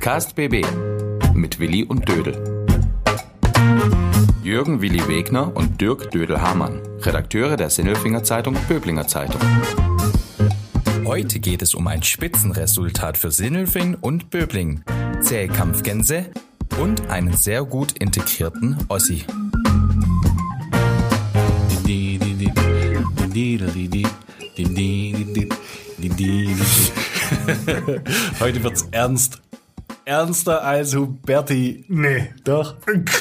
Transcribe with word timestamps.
Podcast 0.00 0.34
BB 0.34 0.64
mit 1.34 1.60
Willi 1.60 1.84
und 1.84 2.08
Dödel. 2.08 2.64
Jürgen 4.42 4.80
Willi 4.80 5.06
Wegner 5.06 5.54
und 5.54 5.78
Dirk 5.78 6.10
Dödel-Hamann, 6.10 6.80
Redakteure 7.02 7.58
der 7.58 7.68
Sinnelfinger 7.68 8.24
Zeitung 8.24 8.56
Böblinger 8.66 9.06
Zeitung. 9.06 9.42
Heute 11.04 11.38
geht 11.38 11.60
es 11.60 11.74
um 11.74 11.86
ein 11.86 12.02
Spitzenresultat 12.02 13.18
für 13.18 13.30
Sinnelfing 13.30 13.94
und 13.94 14.30
Böbling, 14.30 14.82
Zählkampfgänse 15.20 16.30
und 16.80 17.10
einen 17.10 17.34
sehr 17.34 17.64
gut 17.64 17.92
integrierten 17.92 18.78
Ossi. 18.88 19.26
Heute 28.40 28.62
wird's 28.62 28.88
ernst. 28.92 29.42
Ernster 30.04 30.64
als 30.64 30.94
Huberti. 30.94 31.84
Nee. 31.88 32.30
Doch. 32.44 32.76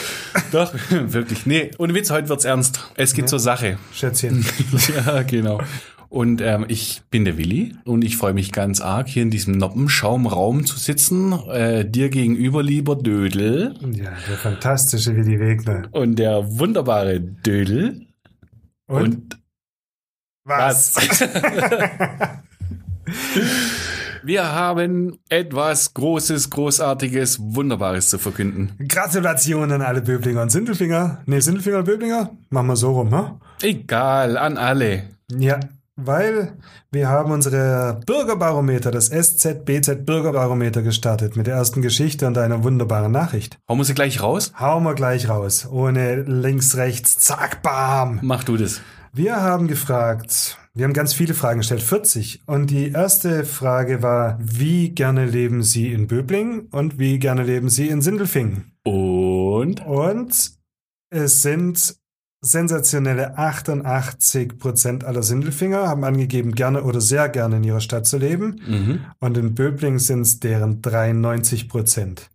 Doch, 0.52 0.74
wirklich. 0.90 1.46
Nee, 1.46 1.72
ohne 1.78 1.94
Witz, 1.94 2.10
heute 2.10 2.30
wird's 2.30 2.46
ernst. 2.46 2.92
Es 2.96 3.14
geht 3.14 3.24
Ja. 3.26 3.28
zur 3.28 3.40
Sache. 3.40 3.78
Schätzchen. 3.94 4.46
ja, 5.06 5.22
genau. 5.23 5.62
Und 6.10 6.42
ähm, 6.42 6.66
ich 6.68 7.04
bin 7.12 7.23
der 7.26 7.38
Willi 7.38 7.76
und 7.86 8.04
ich 8.04 8.18
freue 8.18 8.34
mich 8.34 8.52
ganz 8.52 8.82
arg, 8.82 9.08
hier 9.08 9.22
in 9.22 9.30
diesem 9.30 9.54
Noppenschaumraum 9.54 10.66
zu 10.66 10.78
sitzen. 10.80 11.34
Äh, 11.50 11.86
dir 11.86 12.10
gegenüber, 12.10 12.64
lieber 12.64 12.96
Dödel. 12.96 13.76
Ja, 13.92 14.12
der 14.28 14.38
fantastische 14.38 15.16
Willi 15.16 15.40
Wegner. 15.40 15.88
Und 15.92 16.18
der 16.18 16.58
wunderbare 16.59 17.20
Dödel. 17.20 18.08
Und, 18.88 19.38
was? 20.46 20.96
Wir 24.23 24.52
haben 24.52 25.20
etwas 25.30 25.94
Großes, 25.94 26.50
Großartiges, 26.50 27.40
Wunderbares 27.40 28.09
zu 28.09 28.18
verkünden. 28.18 28.73
Gratulation 28.88 29.72
an 29.72 29.81
alle 29.81 30.02
Böblinger 30.02 30.42
und 30.42 30.52
Sindelfinger. 30.52 31.22
Nee, 31.25 31.39
Sindelfinger 31.39 31.80
und 31.80 31.86
Böblinger? 31.86 32.31
Machen 32.50 32.67
wir 32.67 32.75
so 32.75 32.92
rum, 32.92 33.09
ne? 33.09 33.40
Egal, 33.62 34.38
an 34.38 34.58
alle. 34.58 35.03
Ja, 35.31 35.59
weil 35.95 36.53
wir 36.92 37.09
haben 37.09 37.31
unsere 37.31 38.00
Bürgerbarometer, 38.06 38.92
das 38.92 39.09
SZBZ 39.09 40.06
Bürgerbarometer 40.06 40.81
gestartet 40.81 41.36
mit 41.36 41.47
der 41.47 41.56
ersten 41.56 41.81
Geschichte 41.81 42.25
und 42.28 42.38
einer 42.38 42.64
wunderbaren 42.64 43.12
Nachricht. 43.12 43.59
Hauen 43.67 43.78
wir 43.78 43.86
sie 43.86 43.94
gleich 43.94 44.22
raus? 44.22 44.53
Hauen 44.59 44.84
wir 44.84 44.95
gleich 44.95 45.30
raus. 45.30 45.67
Ohne 45.70 46.23
links, 46.23 46.78
rechts, 46.78 47.17
zack, 47.17 47.62
bam. 47.62 48.20
Mach 48.22 48.44
du 48.44 48.58
das. 48.58 48.81
Wir 49.12 49.42
haben 49.42 49.67
gefragt, 49.67 50.58
wir 50.80 50.85
haben 50.85 50.94
ganz 50.94 51.13
viele 51.13 51.33
Fragen 51.33 51.59
gestellt, 51.59 51.83
40. 51.83 52.44
Und 52.45 52.69
die 52.69 52.91
erste 52.94 53.44
Frage 53.44 54.02
war, 54.02 54.39
wie 54.41 54.91
gerne 54.91 55.25
leben 55.25 55.61
Sie 55.61 55.91
in 55.91 56.08
Böbling 56.08 56.67
und 56.72 56.97
wie 56.97 57.19
gerne 57.19 57.44
leben 57.44 57.69
Sie 57.69 57.89
in 57.89 58.02
Sindelfingen? 58.02 58.72
Und? 58.83 59.85
Und 59.85 60.52
es 61.09 61.41
sind 61.41 61.95
sensationelle 62.39 63.38
88 63.38 64.57
Prozent 64.57 65.03
aller 65.03 65.22
Sindelfinger 65.22 65.85
haben 65.85 66.05
angegeben, 66.05 66.55
gerne 66.55 66.83
oder 66.83 67.02
sehr 67.02 67.27
gerne 67.27 67.57
in 67.57 67.66
ihrer 67.66 67.81
Stadt 67.81 68.07
zu 68.07 68.17
leben. 68.17 68.61
Mhm. 68.66 69.00
Und 69.19 69.38
in 69.38 69.55
Böbling 69.55 70.00
sind 70.00 70.22
es 70.22 70.39
deren 70.39 70.81
93 70.81 71.67
Prozent. 71.67 72.30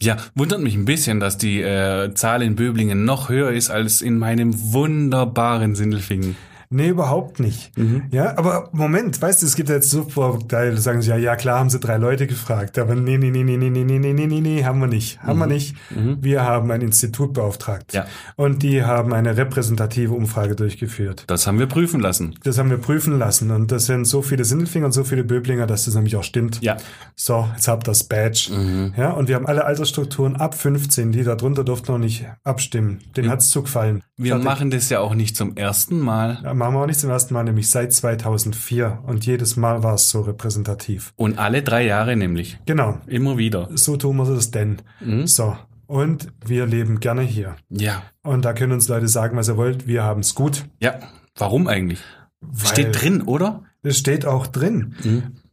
Ja, 0.00 0.16
wundert 0.34 0.62
mich 0.62 0.76
ein 0.76 0.86
bisschen, 0.86 1.20
dass 1.20 1.36
die 1.36 1.60
äh, 1.60 2.14
Zahl 2.14 2.42
in 2.42 2.56
Böblingen 2.56 3.04
noch 3.04 3.28
höher 3.28 3.52
ist 3.52 3.68
als 3.68 4.00
in 4.00 4.18
meinem 4.18 4.72
wunderbaren 4.72 5.74
Sindelfingen. 5.74 6.36
Nee, 6.72 6.88
überhaupt 6.88 7.38
nicht. 7.40 7.76
Mhm. 7.78 8.04
Ja, 8.10 8.36
aber 8.38 8.70
Moment, 8.72 9.20
weißt 9.20 9.42
du, 9.42 9.46
es 9.46 9.56
gibt 9.56 9.68
jetzt 9.68 9.90
so 9.90 10.04
Vorurteile, 10.04 10.76
sagen 10.78 11.02
sie 11.02 11.10
ja, 11.10 11.16
ja 11.16 11.36
klar, 11.36 11.58
haben 11.58 11.70
sie 11.70 11.78
drei 11.78 11.96
Leute 11.98 12.26
gefragt, 12.26 12.78
aber 12.78 12.94
nee, 12.94 13.18
nee, 13.18 13.30
nee, 13.30 13.42
nee, 13.44 13.56
nee, 13.56 13.70
nee, 13.70 13.84
nee, 13.84 13.98
nee, 13.98 14.12
nee, 14.12 14.26
nee, 14.26 14.40
nee, 14.40 14.64
haben 14.64 14.80
wir 14.80 14.86
nicht. 14.86 15.22
Haben 15.22 15.38
wir 15.38 15.46
nicht. 15.46 15.76
Wir 15.90 16.44
haben 16.44 16.70
ein 16.70 16.80
Institut 16.80 17.32
beauftragt. 17.34 17.92
Ja. 17.92 18.06
Und 18.36 18.62
die 18.62 18.84
haben 18.84 19.12
eine 19.12 19.36
repräsentative 19.36 20.14
Umfrage 20.14 20.56
durchgeführt. 20.56 21.24
Das 21.26 21.46
haben 21.46 21.58
wir 21.58 21.66
prüfen 21.66 22.00
lassen. 22.00 22.34
Das 22.42 22.58
haben 22.58 22.70
wir 22.70 22.78
prüfen 22.78 23.18
lassen 23.18 23.50
und 23.50 23.70
das 23.70 23.86
sind 23.86 24.06
so 24.06 24.22
viele 24.22 24.44
Sindelfinger 24.44 24.86
und 24.86 24.92
so 24.92 25.04
viele 25.04 25.24
Böblinger, 25.24 25.66
dass 25.66 25.84
das 25.84 25.94
nämlich 25.94 26.16
auch 26.16 26.24
stimmt. 26.24 26.62
Ja. 26.62 26.76
So, 27.14 27.48
jetzt 27.54 27.68
habt 27.68 27.86
ihr 27.86 27.92
das 27.92 28.04
Badge. 28.04 28.92
Ja, 28.96 29.10
und 29.10 29.28
wir 29.28 29.34
haben 29.34 29.46
alle 29.46 29.64
Altersstrukturen 29.64 30.36
ab 30.36 30.54
15, 30.54 31.12
die 31.12 31.24
darunter 31.24 31.64
durften 31.64 31.92
noch 31.92 31.98
nicht 31.98 32.26
abstimmen. 32.44 33.00
Den 33.16 33.28
hat's 33.28 33.48
zugefallen. 33.50 34.02
Wir 34.16 34.32
Fertig. 34.32 34.44
machen 34.44 34.70
das 34.70 34.88
ja 34.88 35.00
auch 35.00 35.14
nicht 35.14 35.36
zum 35.36 35.56
ersten 35.56 35.98
Mal. 35.98 36.38
Ja, 36.44 36.54
machen 36.62 36.74
wir 36.74 36.80
auch 36.82 36.86
nicht 36.86 37.00
zum 37.00 37.10
ersten 37.10 37.34
Mal, 37.34 37.44
nämlich 37.44 37.68
seit 37.70 37.92
2004. 37.92 39.00
Und 39.06 39.26
jedes 39.26 39.56
Mal 39.56 39.82
war 39.82 39.94
es 39.94 40.08
so 40.08 40.20
repräsentativ. 40.22 41.12
Und 41.16 41.38
alle 41.38 41.62
drei 41.62 41.84
Jahre 41.84 42.16
nämlich. 42.16 42.58
Genau. 42.66 42.98
Immer 43.06 43.36
wieder. 43.38 43.68
So 43.74 43.96
tun 43.96 44.16
wir 44.16 44.28
es 44.30 44.50
denn. 44.50 44.78
So. 45.24 45.56
Und 45.86 46.32
wir 46.44 46.64
leben 46.66 47.00
gerne 47.00 47.22
hier. 47.22 47.56
Ja. 47.68 48.02
Und 48.22 48.44
da 48.44 48.52
können 48.54 48.72
uns 48.72 48.88
Leute 48.88 49.08
sagen, 49.08 49.36
was 49.36 49.48
ihr 49.48 49.56
wollt. 49.56 49.86
Wir 49.86 50.04
haben 50.04 50.20
es 50.20 50.34
gut. 50.34 50.64
Ja. 50.80 50.94
Warum 51.36 51.66
eigentlich? 51.66 52.00
Weil- 52.40 52.66
Steht 52.70 53.02
drin, 53.02 53.22
oder? 53.22 53.62
Es 53.82 53.98
steht 53.98 54.24
auch 54.26 54.46
drin. 54.46 54.94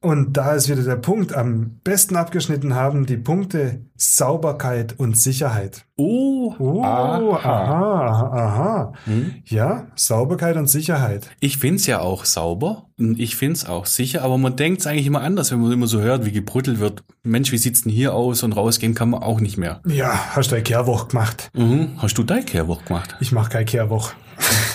Und 0.02 0.38
da 0.38 0.54
ist 0.54 0.70
wieder 0.70 0.84
der 0.84 0.96
Punkt. 0.96 1.34
Am 1.34 1.80
besten 1.84 2.16
abgeschnitten 2.16 2.74
haben 2.74 3.06
die 3.06 3.18
Punkte 3.18 3.82
Sauberkeit 3.98 4.98
und 4.98 5.18
Sicherheit. 5.18 5.86
Oh. 5.98 6.54
Oh, 6.58 6.82
aha, 6.82 8.32
aha. 8.32 8.94
Ja, 9.44 9.88
Sauberkeit 9.96 10.56
und 10.56 10.68
Sicherheit. 10.68 11.30
Ich 11.42 11.58
find's 11.58 11.86
ja 11.86 12.00
auch 12.00 12.24
sauber 12.24 12.86
und 12.98 13.20
ich 13.20 13.36
find's 13.36 13.66
auch 13.68 13.86
sicher, 13.86 14.24
aber 14.24 14.38
man 14.38 14.56
denkt's 14.56 14.88
eigentlich 14.88 15.08
immer 15.08 15.22
anders, 15.22 15.52
wenn 15.52 15.60
man 15.60 15.72
immer 15.74 15.88
so 15.88 16.00
hört, 16.00 16.26
wie 16.26 16.32
gebrüttelt 16.32 16.80
wird. 16.80 17.04
Mensch, 17.24 17.52
wie 17.52 17.58
sieht's 17.58 17.84
denn 17.84 17.92
hier 17.92 18.14
aus 18.14 18.44
und 18.44 18.54
rausgehen 18.54 18.96
kann 18.96 19.10
man 19.10 19.22
auch 19.22 19.42
nicht 19.42 19.58
mehr. 19.58 19.82
Ja, 19.86 20.14
hast 20.34 20.52
du 20.52 20.56
eine 20.56 20.64
Kehrwoche 20.64 21.08
gemacht? 21.08 21.52
Mhm. 21.54 21.92
Hast 21.98 22.18
du 22.18 22.24
deine 22.24 22.44
Kehrwoche 22.44 22.86
gemacht? 22.86 23.18
Ich 23.20 23.34
mache 23.34 23.50
keine 23.50 23.66
Kehrwoche. 23.66 24.14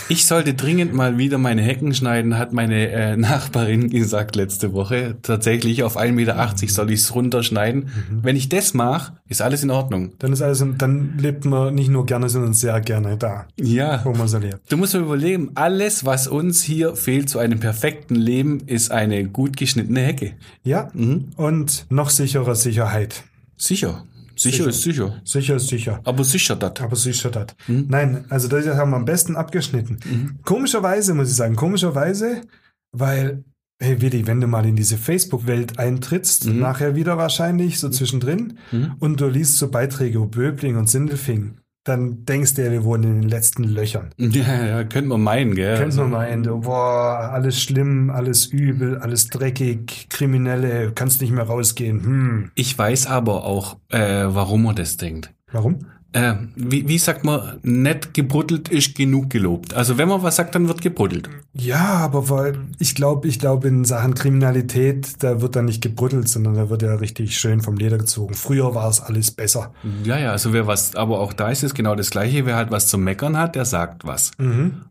Ich 0.08 0.26
sollte 0.26 0.54
dringend 0.54 0.92
mal 0.92 1.16
wieder 1.18 1.38
meine 1.38 1.62
Hecken 1.62 1.94
schneiden, 1.94 2.36
hat 2.38 2.52
meine 2.52 2.90
äh, 2.90 3.16
Nachbarin 3.16 3.88
gesagt 3.90 4.36
letzte 4.36 4.72
Woche. 4.74 5.16
Tatsächlich 5.22 5.82
auf 5.82 5.96
1,80 5.96 6.12
Meter 6.12 6.54
soll 6.68 6.90
ich's 6.90 7.14
runterschneiden. 7.14 7.88
Wenn 8.22 8.36
ich 8.36 8.48
das 8.50 8.74
mache, 8.74 9.14
ist 9.28 9.40
alles 9.40 9.62
in 9.62 9.70
Ordnung. 9.70 10.12
Dann 10.18 10.32
ist 10.32 10.42
alles, 10.42 10.62
dann 10.78 11.14
lebt 11.18 11.44
man 11.46 11.74
nicht 11.74 11.88
nur 11.88 12.04
gerne, 12.06 12.28
sondern 12.28 12.52
sehr 12.52 12.80
gerne 12.80 13.16
da, 13.16 13.46
Ja. 13.58 14.02
wo 14.04 14.12
man 14.12 14.28
so 14.28 14.38
lebt. 14.38 14.60
Du 14.70 14.76
musst 14.76 14.92
dir 14.94 14.98
überlegen, 14.98 15.52
alles, 15.54 16.04
was 16.04 16.26
uns 16.28 16.62
hier 16.62 16.96
fehlt 16.96 17.28
zu 17.30 17.38
einem 17.38 17.58
perfekten 17.60 18.14
Leben, 18.14 18.60
ist 18.66 18.91
eine 18.91 19.24
gut 19.24 19.56
geschnittene 19.56 20.00
Hecke. 20.00 20.32
Ja, 20.62 20.91
und 21.36 21.86
noch 21.91 22.10
sicherer 22.10 22.54
Sicherheit. 22.54 23.24
Sicher. 23.56 24.04
Sicher, 24.37 24.56
Sicher. 24.56 24.69
ist 24.71 24.83
sicher. 24.83 25.21
Sicher 25.25 25.56
ist 25.56 25.69
sicher. 25.69 26.00
Aber 26.05 26.25
sicher 26.25 26.56
das. 26.56 26.81
Aber 26.81 26.97
sicher 26.97 27.31
das. 27.31 27.47
Nein, 27.67 28.25
also 28.28 28.49
das 28.49 28.67
haben 28.67 28.91
wir 28.91 28.97
am 28.97 29.05
besten 29.05 29.37
abgeschnitten. 29.37 30.39
Komischerweise, 30.45 31.15
muss 31.15 31.31
ich 31.31 31.37
sagen, 31.37 31.56
komischerweise, 31.56 32.43
weil, 32.93 33.45
hey 33.81 34.00
Willi, 34.00 34.27
wenn 34.27 34.41
du 34.41 34.47
mal 34.47 34.67
in 34.67 34.77
diese 34.77 34.97
Facebook-Welt 34.99 35.78
eintrittst, 35.78 36.47
nachher 36.47 36.95
wieder 36.95 37.17
wahrscheinlich, 37.19 37.78
so 37.81 37.89
zwischendrin, 37.89 38.59
und 39.00 39.21
du 39.21 39.28
liest 39.28 39.59
so 39.59 39.69
Beiträge 39.71 40.19
über 40.19 40.27
Böbling 40.27 40.77
und 40.77 40.89
Sindelfing, 40.89 41.59
dann 41.84 42.25
denkst 42.25 42.55
du 42.55 42.65
ja, 42.65 42.72
wir 42.72 42.83
wohnen 42.84 43.05
in 43.05 43.21
den 43.21 43.31
letzten 43.31 43.65
Löchern. 43.65 44.11
Ja, 44.19 44.65
ja, 44.65 44.84
könnte 44.84 45.11
man 45.11 45.22
meinen, 45.22 45.55
gell? 45.55 45.77
Kennt 45.78 45.95
man 45.97 46.11
mal 46.11 46.25
Ende. 46.25 46.55
Boah, 46.55 47.31
alles 47.33 47.62
schlimm, 47.62 48.11
alles 48.11 48.47
übel, 48.47 48.99
alles 48.99 49.28
dreckig, 49.28 50.09
Kriminelle, 50.09 50.93
kannst 50.95 51.21
nicht 51.21 51.33
mehr 51.33 51.45
rausgehen. 51.45 52.03
Hm. 52.03 52.50
Ich 52.55 52.77
weiß 52.77 53.06
aber 53.06 53.45
auch, 53.45 53.77
äh, 53.91 54.25
warum 54.27 54.65
man 54.65 54.75
das 54.75 54.97
denkt. 54.97 55.33
Warum? 55.53 55.87
Äh, 56.14 56.34
wie, 56.54 56.86
wie 56.86 56.98
sagt 56.98 57.25
man, 57.25 57.58
nett 57.64 58.14
gebruddelt 58.14 58.69
ist 58.69 58.94
genug 58.94 59.30
gelobt. 59.30 59.75
Also 59.75 59.98
wenn 59.98 60.08
man 60.08 60.22
was 60.22 60.36
sagt, 60.36 60.54
dann 60.54 60.69
wird 60.69 60.80
gebruddelt. 60.80 61.28
Ja, 61.54 61.97
aber 61.97 62.30
weil 62.30 62.56
ich 62.78 62.94
glaube, 62.94 63.26
ich 63.26 63.41
glaube 63.41 63.66
in 63.66 63.84
Sachen 63.84 64.14
Kriminalität, 64.14 65.24
da 65.24 65.41
wird 65.41 65.56
dann 65.56 65.64
nicht 65.64 65.82
gebrüttelt, 65.82 66.28
sondern 66.28 66.54
da 66.54 66.70
wird 66.70 66.82
ja 66.82 66.94
richtig 66.94 67.36
schön 67.36 67.62
vom 67.62 67.77
Leder 67.77 67.98
gezogen. 67.98 68.34
Früher 68.34 68.77
war 68.77 68.89
es 68.89 69.00
alles 69.00 69.33
besser. 69.33 69.72
Ja, 70.04 70.16
ja, 70.16 70.30
also 70.30 70.53
wer 70.53 70.68
was, 70.68 70.94
aber 70.94 71.18
auch 71.18 71.33
da 71.33 71.50
ist 71.50 71.65
es 71.65 71.74
genau 71.74 71.97
das 71.97 72.10
Gleiche. 72.10 72.47
Wer 72.47 72.54
halt 72.54 72.71
was 72.71 72.86
zu 72.86 72.97
meckern 72.97 73.36
hat, 73.36 73.56
der 73.56 73.65
sagt 73.65 74.04
was. 74.04 74.30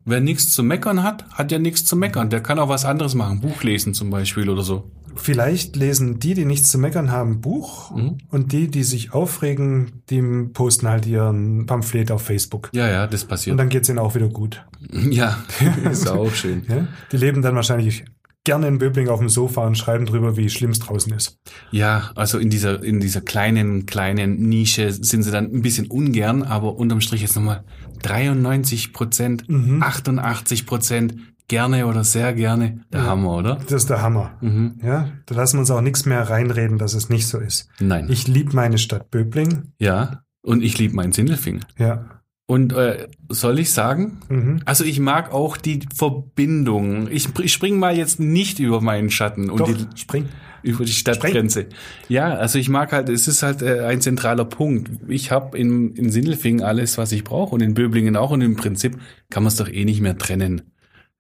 Wer 0.04 0.20
nichts 0.20 0.52
zu 0.52 0.62
meckern 0.62 1.04
hat, 1.04 1.26
hat 1.30 1.54
ja 1.54 1.60
nichts 1.60 1.86
zu 1.86 1.96
meckern. 1.96 2.30
Der 2.30 2.42
kann 2.42 2.60
auch 2.60 2.68
was 2.68 2.84
anderes 2.84 3.16
machen. 3.16 3.40
Buch 3.40 3.64
lesen 3.64 3.94
zum 3.94 4.10
Beispiel 4.10 4.50
oder 4.50 4.64
so. 4.64 4.92
Vielleicht 5.16 5.76
lesen 5.76 6.20
die, 6.20 6.34
die 6.34 6.46
nichts 6.46 6.70
zu 6.70 6.78
meckern 6.78 7.12
haben, 7.12 7.42
Buch 7.42 7.92
und 8.30 8.52
die, 8.52 8.68
die 8.70 8.84
sich 8.84 9.14
aufregen, 9.14 10.04
die 10.10 10.22
posten 10.54 10.88
halt 10.88 11.06
ihren 11.06 11.66
Pamphlet 11.66 12.12
auf 12.12 12.24
Facebook. 12.24 12.70
Ja, 12.74 12.88
ja, 12.90 13.08
das 13.08 13.24
Und 13.24 13.30
passiert. 13.30 13.60
dann 13.60 13.70
geht's 13.70 13.90
ihnen 13.90 14.00
auch 14.00 14.16
wieder 14.16 14.30
gut. 14.30 14.66
Ja, 15.10 15.38
ist 15.92 16.08
auch 16.10 16.34
schön. 16.34 16.64
Ja? 16.68 16.88
Die 17.12 17.18
leben 17.18 17.42
dann 17.42 17.56
wahrscheinlich 17.56 18.04
gerne 18.44 18.68
in 18.68 18.78
Böbling 18.78 19.08
auf 19.08 19.20
dem 19.20 19.30
Sofa 19.30 19.66
und 19.66 19.78
schreiben 19.78 20.06
drüber, 20.06 20.36
wie 20.36 20.50
schlimm 20.50 20.72
es 20.72 20.80
draußen 20.80 21.14
ist. 21.14 21.38
Ja, 21.72 22.12
also 22.16 22.38
in 22.38 22.50
dieser, 22.50 22.84
in 22.84 23.00
dieser 23.00 23.22
kleinen, 23.22 23.86
kleinen 23.86 24.36
Nische 24.50 24.92
sind 24.92 25.24
sie 25.24 25.32
dann 25.32 25.46
ein 25.46 25.62
bisschen 25.62 25.88
ungern, 25.88 26.44
aber 26.44 26.76
unterm 26.76 27.00
Strich 27.00 27.22
jetzt 27.22 27.36
nochmal 27.38 27.64
93 28.02 28.92
Prozent, 28.92 29.46
88 29.50 30.66
Prozent, 30.66 31.16
gerne 31.48 31.88
oder 31.88 32.04
sehr 32.04 32.34
gerne. 32.34 32.82
Der 32.92 33.02
Ja. 33.02 33.06
Hammer, 33.08 33.38
oder? 33.38 33.56
Das 33.56 33.72
ist 33.74 33.90
der 33.90 34.02
Hammer. 34.02 34.38
Mhm. 34.42 34.80
Ja, 34.84 35.10
da 35.26 35.36
lassen 35.36 35.58
wir 35.58 35.60
uns 35.62 35.72
auch 35.72 35.82
nichts 35.82 36.06
mehr 36.06 36.30
reinreden, 36.30 36.78
dass 36.78 36.94
es 36.94 37.10
nicht 37.10 37.28
so 37.28 37.40
ist. 37.40 37.68
Nein. 37.80 38.08
Ich 38.10 38.28
liebe 38.28 38.56
meine 38.56 38.78
Stadt 38.78 39.12
Böbling. 39.12 39.72
ja. 39.80 40.22
Und 40.46 40.62
ich 40.62 40.78
liebe 40.78 40.94
meinen 40.94 41.14
Sindelfing. 41.14 41.62
Ja. 41.78 42.20
Und 42.48 42.74
äh, 42.74 43.08
soll 43.30 43.60
ich 43.60 43.72
sagen? 43.72 44.18
Mhm. 44.28 44.60
Also 44.66 44.84
ich 44.84 45.00
mag 45.00 45.32
auch 45.34 45.56
die 45.56 45.80
Verbindung. 45.96 47.08
Ich, 47.10 47.30
ich 47.40 47.54
spring 47.54 47.80
mal 47.80 47.96
jetzt 47.98 48.20
nicht 48.20 48.60
über 48.60 48.82
meinen 48.82 49.10
Schatten 49.10 49.50
und 49.50 49.62
Doch, 49.62 49.72
die, 49.72 49.86
spring. 49.96 50.28
über 50.62 50.84
die 50.84 50.92
Stadtgrenze. 50.92 51.68
Ja, 52.10 52.34
also 52.34 52.60
ich 52.60 52.68
mag 52.68 52.92
halt, 52.92 53.08
es 53.08 53.30
ist 53.30 53.42
halt 53.44 53.62
äh, 53.62 53.86
ein 53.86 54.02
zentraler 54.02 54.44
Punkt. 54.46 54.90
Ich 55.08 55.32
habe 55.32 55.58
in, 55.58 55.94
in 55.96 56.10
Sindelfingen 56.12 56.62
alles, 56.62 56.98
was 56.98 57.14
ich 57.14 57.24
brauche 57.24 57.56
und 57.56 57.62
in 57.62 57.74
Böblingen 57.74 58.18
auch 58.18 58.32
und 58.32 58.42
im 58.42 58.58
Prinzip 58.58 58.98
kann 59.30 59.44
man 59.44 59.48
es 59.48 59.56
doch 59.56 59.70
eh 59.70 59.86
nicht 59.86 60.02
mehr 60.02 60.18
trennen. 60.18 60.64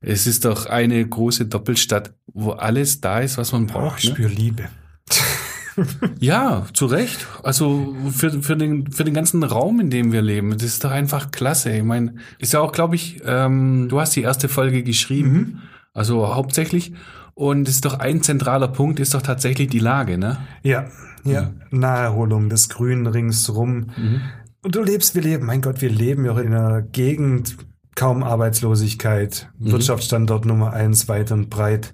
Es 0.03 0.27
ist 0.27 0.45
doch 0.45 0.65
eine 0.65 1.05
große 1.05 1.45
Doppelstadt, 1.45 2.13
wo 2.27 2.51
alles 2.51 3.01
da 3.01 3.19
ist, 3.19 3.37
was 3.37 3.53
man 3.53 3.67
braucht. 3.67 4.03
ich 4.03 4.09
ne? 4.09 4.15
spüre 4.15 4.29
Liebe. 4.29 4.63
Ja, 6.19 6.67
zu 6.73 6.85
Recht. 6.85 7.25
Also 7.41 7.95
für, 8.11 8.43
für, 8.43 8.55
den, 8.55 8.91
für 8.91 9.03
den 9.03 9.15
ganzen 9.15 9.43
Raum, 9.43 9.79
in 9.79 9.89
dem 9.89 10.11
wir 10.11 10.21
leben, 10.21 10.51
das 10.51 10.63
ist 10.63 10.83
doch 10.83 10.91
einfach 10.91 11.31
klasse. 11.31 11.71
Ich 11.71 11.83
meine, 11.83 12.13
ist 12.37 12.53
ja 12.53 12.59
auch, 12.59 12.71
glaube 12.71 12.93
ich, 12.95 13.21
ähm, 13.25 13.87
du 13.89 13.99
hast 13.99 14.15
die 14.15 14.21
erste 14.21 14.49
Folge 14.49 14.83
geschrieben, 14.83 15.63
also 15.91 16.35
hauptsächlich. 16.35 16.93
Und 17.33 17.67
es 17.67 17.75
ist 17.75 17.85
doch 17.85 17.97
ein 17.97 18.21
zentraler 18.21 18.67
Punkt, 18.67 18.99
ist 18.99 19.15
doch 19.15 19.23
tatsächlich 19.23 19.67
die 19.67 19.79
Lage, 19.79 20.19
ne? 20.19 20.37
Ja, 20.61 20.85
ja. 21.23 21.51
Naherholung, 21.71 22.49
das 22.49 22.69
Grün 22.69 23.07
ringsrum. 23.07 23.87
Mhm. 23.97 24.21
Und 24.61 24.75
du 24.75 24.83
lebst, 24.83 25.15
wir 25.15 25.23
leben, 25.23 25.45
mein 25.45 25.61
Gott, 25.61 25.81
wir 25.81 25.89
leben 25.89 26.25
ja 26.25 26.33
auch 26.33 26.37
in 26.37 26.53
einer 26.53 26.83
Gegend, 26.83 27.57
kaum 27.95 28.23
Arbeitslosigkeit, 28.23 29.49
Mhm. 29.59 29.71
Wirtschaftsstandort 29.71 30.45
Nummer 30.45 30.73
eins, 30.73 31.07
weit 31.07 31.31
und 31.31 31.49
breit. 31.49 31.93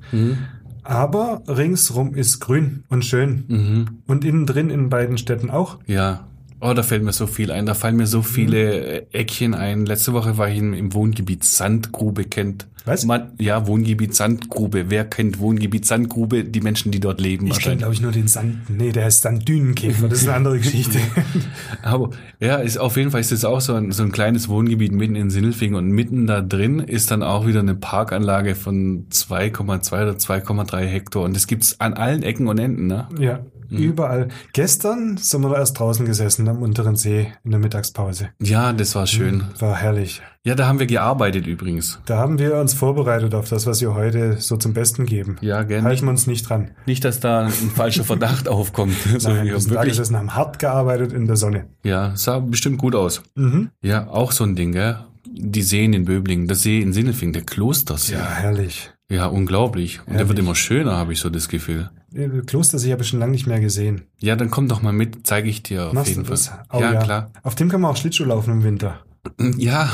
Aber 0.84 1.44
ringsrum 1.48 2.16
ist 2.16 2.40
grün 2.40 2.84
und 2.90 3.06
schön. 3.06 3.44
Mhm. 3.48 3.86
Und 4.07 4.25
innen 4.25 4.46
drin 4.46 4.69
in 4.69 4.90
beiden 4.90 5.18
Städten 5.18 5.50
auch. 5.51 5.78
Ja. 5.86 6.25
Oh, 6.62 6.74
da 6.74 6.84
fällt 6.84 7.04
mir 7.04 7.13
so 7.13 7.25
viel 7.28 7.51
ein. 7.51 7.66
Da 7.66 7.74
fallen 7.74 7.96
mir 7.96 8.07
so 8.07 8.22
viele 8.22 9.01
äh, 9.01 9.06
Eckchen 9.13 9.54
ein. 9.54 9.86
Letzte 9.86 10.12
Woche 10.13 10.38
war 10.38 10.50
ich 10.50 10.57
im, 10.57 10.74
im 10.74 10.94
Wohngebiet 10.94 11.44
Sandgrube 11.46 12.25
kennt. 12.25 12.68
Was? 12.89 13.06
Man, 13.06 13.33
ja, 13.39 13.68
Wohngebiet 13.68 14.15
Sandgrube. 14.15 14.89
Wer 14.89 15.06
kennt 15.06 15.38
Wohngebiet 15.38 15.86
Sandgrube? 15.86 16.44
Die 16.44 16.62
Menschen, 16.62 16.91
die 16.91 17.00
dort 17.00 17.21
leben 17.21 17.45
Ich 17.45 17.59
kenne, 17.59 17.77
glaube 17.77 17.94
ich, 17.94 18.01
nur 18.01 18.12
den 18.12 18.27
Sand. 18.27 18.69
Nee, 18.69 18.91
der 18.91 19.06
heißt 19.06 19.21
Sanddünenkäfer. 19.21 20.07
Das 20.07 20.21
ist 20.21 20.27
eine 20.27 20.38
andere 20.38 20.57
Geschichte. 20.59 20.97
Aber 21.83 22.09
ja, 22.39 22.56
ist 22.56 22.77
auf 22.77 22.97
jeden 22.97 23.12
Fall 23.12 23.21
ist 23.21 23.31
es 23.31 23.45
auch 23.45 23.62
so 23.62 23.75
ein, 23.75 23.91
so 23.91 24.01
ein 24.01 24.12
kleines 24.12 24.50
Wohngebiet 24.50 24.91
mitten 24.91 25.15
in 25.15 25.30
Sindelfingen 25.30 25.75
und 25.75 25.91
mitten 25.91 26.25
da 26.25 26.41
drin 26.41 26.80
ist 26.80 27.12
dann 27.12 27.21
auch 27.21 27.45
wieder 27.45 27.59
eine 27.59 27.75
Parkanlage 27.75 28.56
von 28.56 29.07
2,2 29.09 29.91
oder 29.94 30.13
2,3 30.13 30.86
Hektar 30.86 31.21
und 31.21 31.36
das 31.36 31.45
gibt's 31.45 31.80
an 31.80 31.94
allen 31.94 32.24
Ecken 32.24 32.47
und 32.47 32.57
Enden, 32.57 32.88
ne? 32.88 33.07
ja, 33.19 33.39
überall. 33.69 34.30
Gestern 34.53 35.18
sind 35.18 35.41
wir 35.41 35.50
da 35.50 35.57
erst 35.57 35.80
draußen 35.80 36.06
gesessen 36.06 36.47
am 36.47 36.62
unteren 36.62 36.95
See 36.95 37.31
in 37.44 37.51
der 37.51 37.59
Mittagspause. 37.59 38.30
Ja, 38.41 38.74
das 38.74 38.95
war 38.95 39.06
schön. 39.07 39.44
War 39.59 39.75
herrlich. 39.75 40.21
Ja, 40.45 40.56
da 40.56 40.68
haben 40.68 40.80
wir 40.80 40.86
gearbeitet 40.86 41.47
übrigens. 41.47 42.00
Da 42.06 42.18
haben 42.18 42.39
wir 42.39 42.56
uns 42.56 42.74
vorbereitet 42.74 43.36
auf 43.36 43.50
das, 43.50 43.65
was 43.68 43.81
wir 43.81 43.94
heute 43.94 44.38
so 44.39 44.56
zum 44.56 44.74
Besten 44.74 45.06
geben. 45.06 45.36
Ja, 45.41 45.63
gell. 45.63 45.81
Halten 45.83 46.06
wir 46.06 46.12
uns 46.12 46.27
nicht 46.27 46.47
dran. 46.50 46.71
nicht, 46.86 47.03
dass 47.03 47.19
da 47.19 47.45
ein 47.47 47.51
falscher 47.51 48.06
Verdacht 48.06 48.47
aufkommt. 48.47 48.95
So, 49.18 49.30
Nein, 49.30 49.47
wir 49.47 49.56
da 49.56 49.69
wirklich, 49.69 49.89
gesessen, 49.89 50.18
haben 50.18 50.36
hart 50.36 50.57
gearbeitet 50.59 51.12
in 51.12 51.27
der 51.27 51.36
Sonne. 51.36 51.65
ja, 51.83 52.15
sah 52.15 52.39
bestimmt 52.39 52.77
gut 52.77 52.95
aus. 52.95 53.21
Mhm. 53.36 53.69
Ja, 53.81 54.07
auch 54.07 54.31
so 54.31 54.45
ein 54.45 54.56
Ding, 54.56 54.71
gell? 54.71 54.97
Die 55.27 55.62
Seen 55.62 55.91
in 55.94 56.06
Böblingen, 56.06 56.47
das 56.47 56.62
See 56.63 56.80
in 56.81 56.94
Sindelfingen, 56.94 57.33
der 57.33 57.44
Klostersee. 57.44 58.13
Ja, 58.13 58.25
herrlich. 58.25 58.91
Ja, 59.12 59.25
unglaublich. 59.27 60.00
Und 60.00 60.07
der 60.07 60.13
Herrlich. 60.19 60.30
wird 60.30 60.39
immer 60.39 60.56
schöner, 60.56 60.95
habe 60.97 61.12
ich 61.13 61.19
so 61.19 61.30
das 61.30 61.50
Gefühl. 61.50 61.89
Klostersee 62.47 62.91
habe 62.94 63.01
ich 63.03 63.09
schon 63.09 63.19
lange 63.19 63.33
nicht 63.33 63.45
mehr 63.45 63.59
gesehen. 63.59 64.03
Ja, 64.19 64.36
dann 64.36 64.50
komm 64.50 64.68
doch 64.69 64.81
mal 64.81 64.94
mit, 64.94 65.27
zeige 65.27 65.50
ich 65.50 65.63
dir 65.63 65.88
auf 65.88 65.94
Machst 65.94 66.09
jeden 66.09 66.24
du 66.24 66.30
das? 66.31 66.47
Fall. 66.47 66.63
Oh, 66.71 66.80
ja, 66.80 66.95
klar. 66.95 67.31
Auf 67.44 67.56
dem 67.56 67.69
kann 67.69 67.81
man 67.81 67.91
auch 67.91 67.97
Schlittschuh 67.97 68.24
laufen 68.25 68.51
im 68.51 68.63
Winter. 68.63 69.01
Ja. 69.57 69.92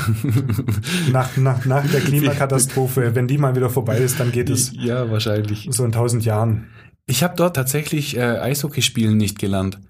Nach, 1.12 1.36
nach, 1.36 1.64
nach 1.64 1.86
der 1.90 2.00
Klimakatastrophe, 2.00 3.14
wenn 3.14 3.26
die 3.28 3.38
mal 3.38 3.56
wieder 3.56 3.70
vorbei 3.70 3.98
ist, 3.98 4.20
dann 4.20 4.32
geht 4.32 4.50
es 4.50 4.72
ja, 4.74 5.10
wahrscheinlich. 5.10 5.68
so 5.70 5.84
in 5.84 5.92
tausend 5.92 6.24
Jahren. 6.24 6.66
Ich 7.06 7.22
habe 7.22 7.34
dort 7.36 7.56
tatsächlich 7.56 8.16
äh, 8.16 8.38
Eishockey 8.38 8.82
spielen 8.82 9.16
nicht 9.16 9.38
gelernt. 9.38 9.80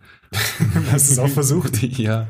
Hast 0.93 1.09
du 1.09 1.13
es 1.13 1.19
auch 1.19 1.29
versucht? 1.29 1.83
ja. 1.99 2.27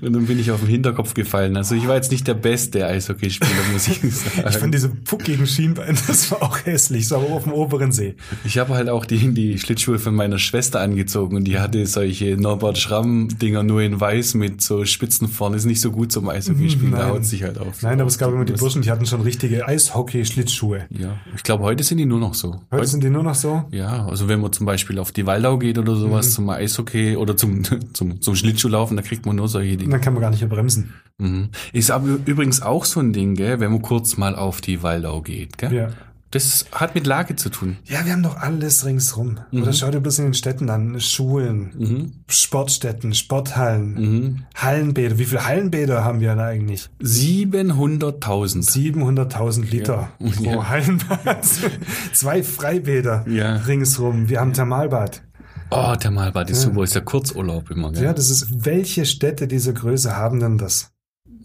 Und 0.00 0.12
dann 0.12 0.26
bin 0.26 0.38
ich 0.38 0.50
auf 0.50 0.60
den 0.60 0.68
Hinterkopf 0.68 1.14
gefallen. 1.14 1.56
Also 1.56 1.74
ich 1.74 1.86
war 1.88 1.94
jetzt 1.96 2.10
nicht 2.10 2.26
der 2.26 2.34
beste 2.34 2.86
Eishockeyspieler, 2.86 3.50
muss 3.72 3.88
ich 3.88 3.98
sagen. 4.14 4.48
Ich 4.48 4.56
fand 4.56 4.74
diese 4.74 4.88
puckigen 4.88 5.46
Schienbeine, 5.46 5.96
das 6.06 6.30
war 6.30 6.42
auch 6.42 6.58
hässlich, 6.64 7.08
so 7.08 7.16
aber 7.16 7.30
auf 7.32 7.44
dem 7.44 7.52
oberen 7.52 7.92
See. 7.92 8.14
Ich 8.44 8.58
habe 8.58 8.74
halt 8.74 8.88
auch 8.88 9.04
die, 9.04 9.32
die 9.34 9.58
Schlittschuhe 9.58 9.98
von 9.98 10.14
meiner 10.14 10.38
Schwester 10.38 10.80
angezogen 10.80 11.36
und 11.36 11.44
die 11.44 11.58
hatte 11.58 11.84
solche 11.86 12.36
Norbert 12.36 12.78
Schramm-Dinger 12.78 13.62
nur 13.62 13.82
in 13.82 14.00
weiß 14.00 14.34
mit 14.34 14.60
so 14.62 14.84
Spitzen 14.84 15.28
vorne. 15.28 15.56
Ist 15.56 15.64
nicht 15.66 15.80
so 15.80 15.90
gut 15.90 16.12
zum 16.12 16.28
Eishockeyspielen, 16.28 16.92
da 16.92 16.98
Nein. 16.98 17.08
haut 17.10 17.24
sich 17.24 17.42
halt 17.42 17.58
auf. 17.58 17.82
Nein, 17.82 18.00
aber 18.00 18.08
es 18.08 18.18
gab 18.18 18.32
immer 18.32 18.44
die 18.44 18.52
Burschen, 18.52 18.82
die 18.82 18.90
hatten 18.90 19.06
schon 19.06 19.20
richtige 19.22 19.66
Eishockey-Schlittschuhe. 19.66 20.86
Ja, 20.90 21.16
ich 21.34 21.42
glaube, 21.42 21.64
heute 21.64 21.82
sind 21.84 21.98
die 21.98 22.06
nur 22.06 22.18
noch 22.20 22.34
so. 22.34 22.60
Heute 22.70 22.86
sind 22.86 23.02
die 23.02 23.10
nur 23.10 23.22
noch 23.22 23.34
so. 23.34 23.64
Ja, 23.70 24.06
also 24.06 24.28
wenn 24.28 24.40
man 24.40 24.52
zum 24.52 24.66
Beispiel 24.66 24.98
auf 24.98 25.12
die 25.12 25.26
Waldau 25.26 25.58
geht 25.58 25.78
oder 25.78 25.94
Mhm. 25.96 26.00
sowas 26.00 26.32
zum 26.32 26.48
Eishockey 26.50 27.16
oder 27.26 27.36
zum, 27.36 27.62
zum, 27.92 28.20
zum 28.22 28.34
Schlittschuhlaufen, 28.36 28.96
da 28.96 29.02
kriegt 29.02 29.26
man 29.26 29.36
nur 29.36 29.48
solche 29.48 29.76
Dinge. 29.76 29.90
Dann 29.90 30.00
kann 30.00 30.14
man 30.14 30.22
gar 30.22 30.30
nicht 30.30 30.40
mehr 30.40 30.48
bremsen. 30.48 30.94
Mhm. 31.18 31.48
Ist 31.72 31.90
aber 31.90 32.06
übrigens 32.24 32.62
auch 32.62 32.84
so 32.84 33.00
ein 33.00 33.12
Ding, 33.12 33.34
gell, 33.34 33.60
wenn 33.60 33.72
man 33.72 33.82
kurz 33.82 34.16
mal 34.16 34.34
auf 34.36 34.60
die 34.60 34.82
Waldau 34.82 35.20
geht, 35.22 35.58
gell? 35.58 35.74
Ja. 35.74 35.88
Das 36.32 36.66
hat 36.72 36.94
mit 36.96 37.06
Lage 37.06 37.36
zu 37.36 37.48
tun. 37.50 37.76
Ja, 37.84 38.04
wir 38.04 38.12
haben 38.12 38.22
doch 38.24 38.36
alles 38.36 38.84
ringsrum. 38.84 39.38
Oder 39.52 39.72
schau 39.72 39.90
dir 39.90 40.00
bloß 40.00 40.18
in 40.18 40.24
den 40.26 40.34
Städten 40.34 40.68
an. 40.68 41.00
Schulen, 41.00 41.70
Mhm. 41.78 42.12
Sportstätten, 42.28 43.14
Sporthallen, 43.14 44.44
Hallenbäder. 44.56 45.18
Wie 45.18 45.24
viele 45.24 45.46
Hallenbäder 45.46 46.04
haben 46.04 46.18
wir 46.20 46.30
denn 46.30 46.40
eigentlich? 46.40 46.90
700.000. 47.00 48.62
700.000 48.62 49.70
Liter 49.70 50.10
Ja. 50.18 50.30
pro 50.30 50.44
Ja. 50.44 50.68
Hallenbad. 50.68 51.44
Zwei 52.12 52.42
Freibäder 52.42 53.24
Ja. 53.28 53.56
ringsrum. 53.56 54.28
Wir 54.28 54.40
haben 54.40 54.52
Thermalbad. 54.52 55.22
Oh, 55.70 55.94
Thermalbad 55.96 56.50
ist 56.50 56.62
super, 56.62 56.84
ist 56.84 56.94
ja 56.94 57.00
Kurzurlaub 57.00 57.70
immer, 57.70 57.92
gell? 57.92 58.04
Ja, 58.04 58.12
das 58.12 58.30
ist, 58.30 58.64
welche 58.64 59.04
Städte 59.04 59.48
dieser 59.48 59.72
Größe 59.72 60.16
haben 60.16 60.40
denn 60.40 60.58
das? 60.58 60.92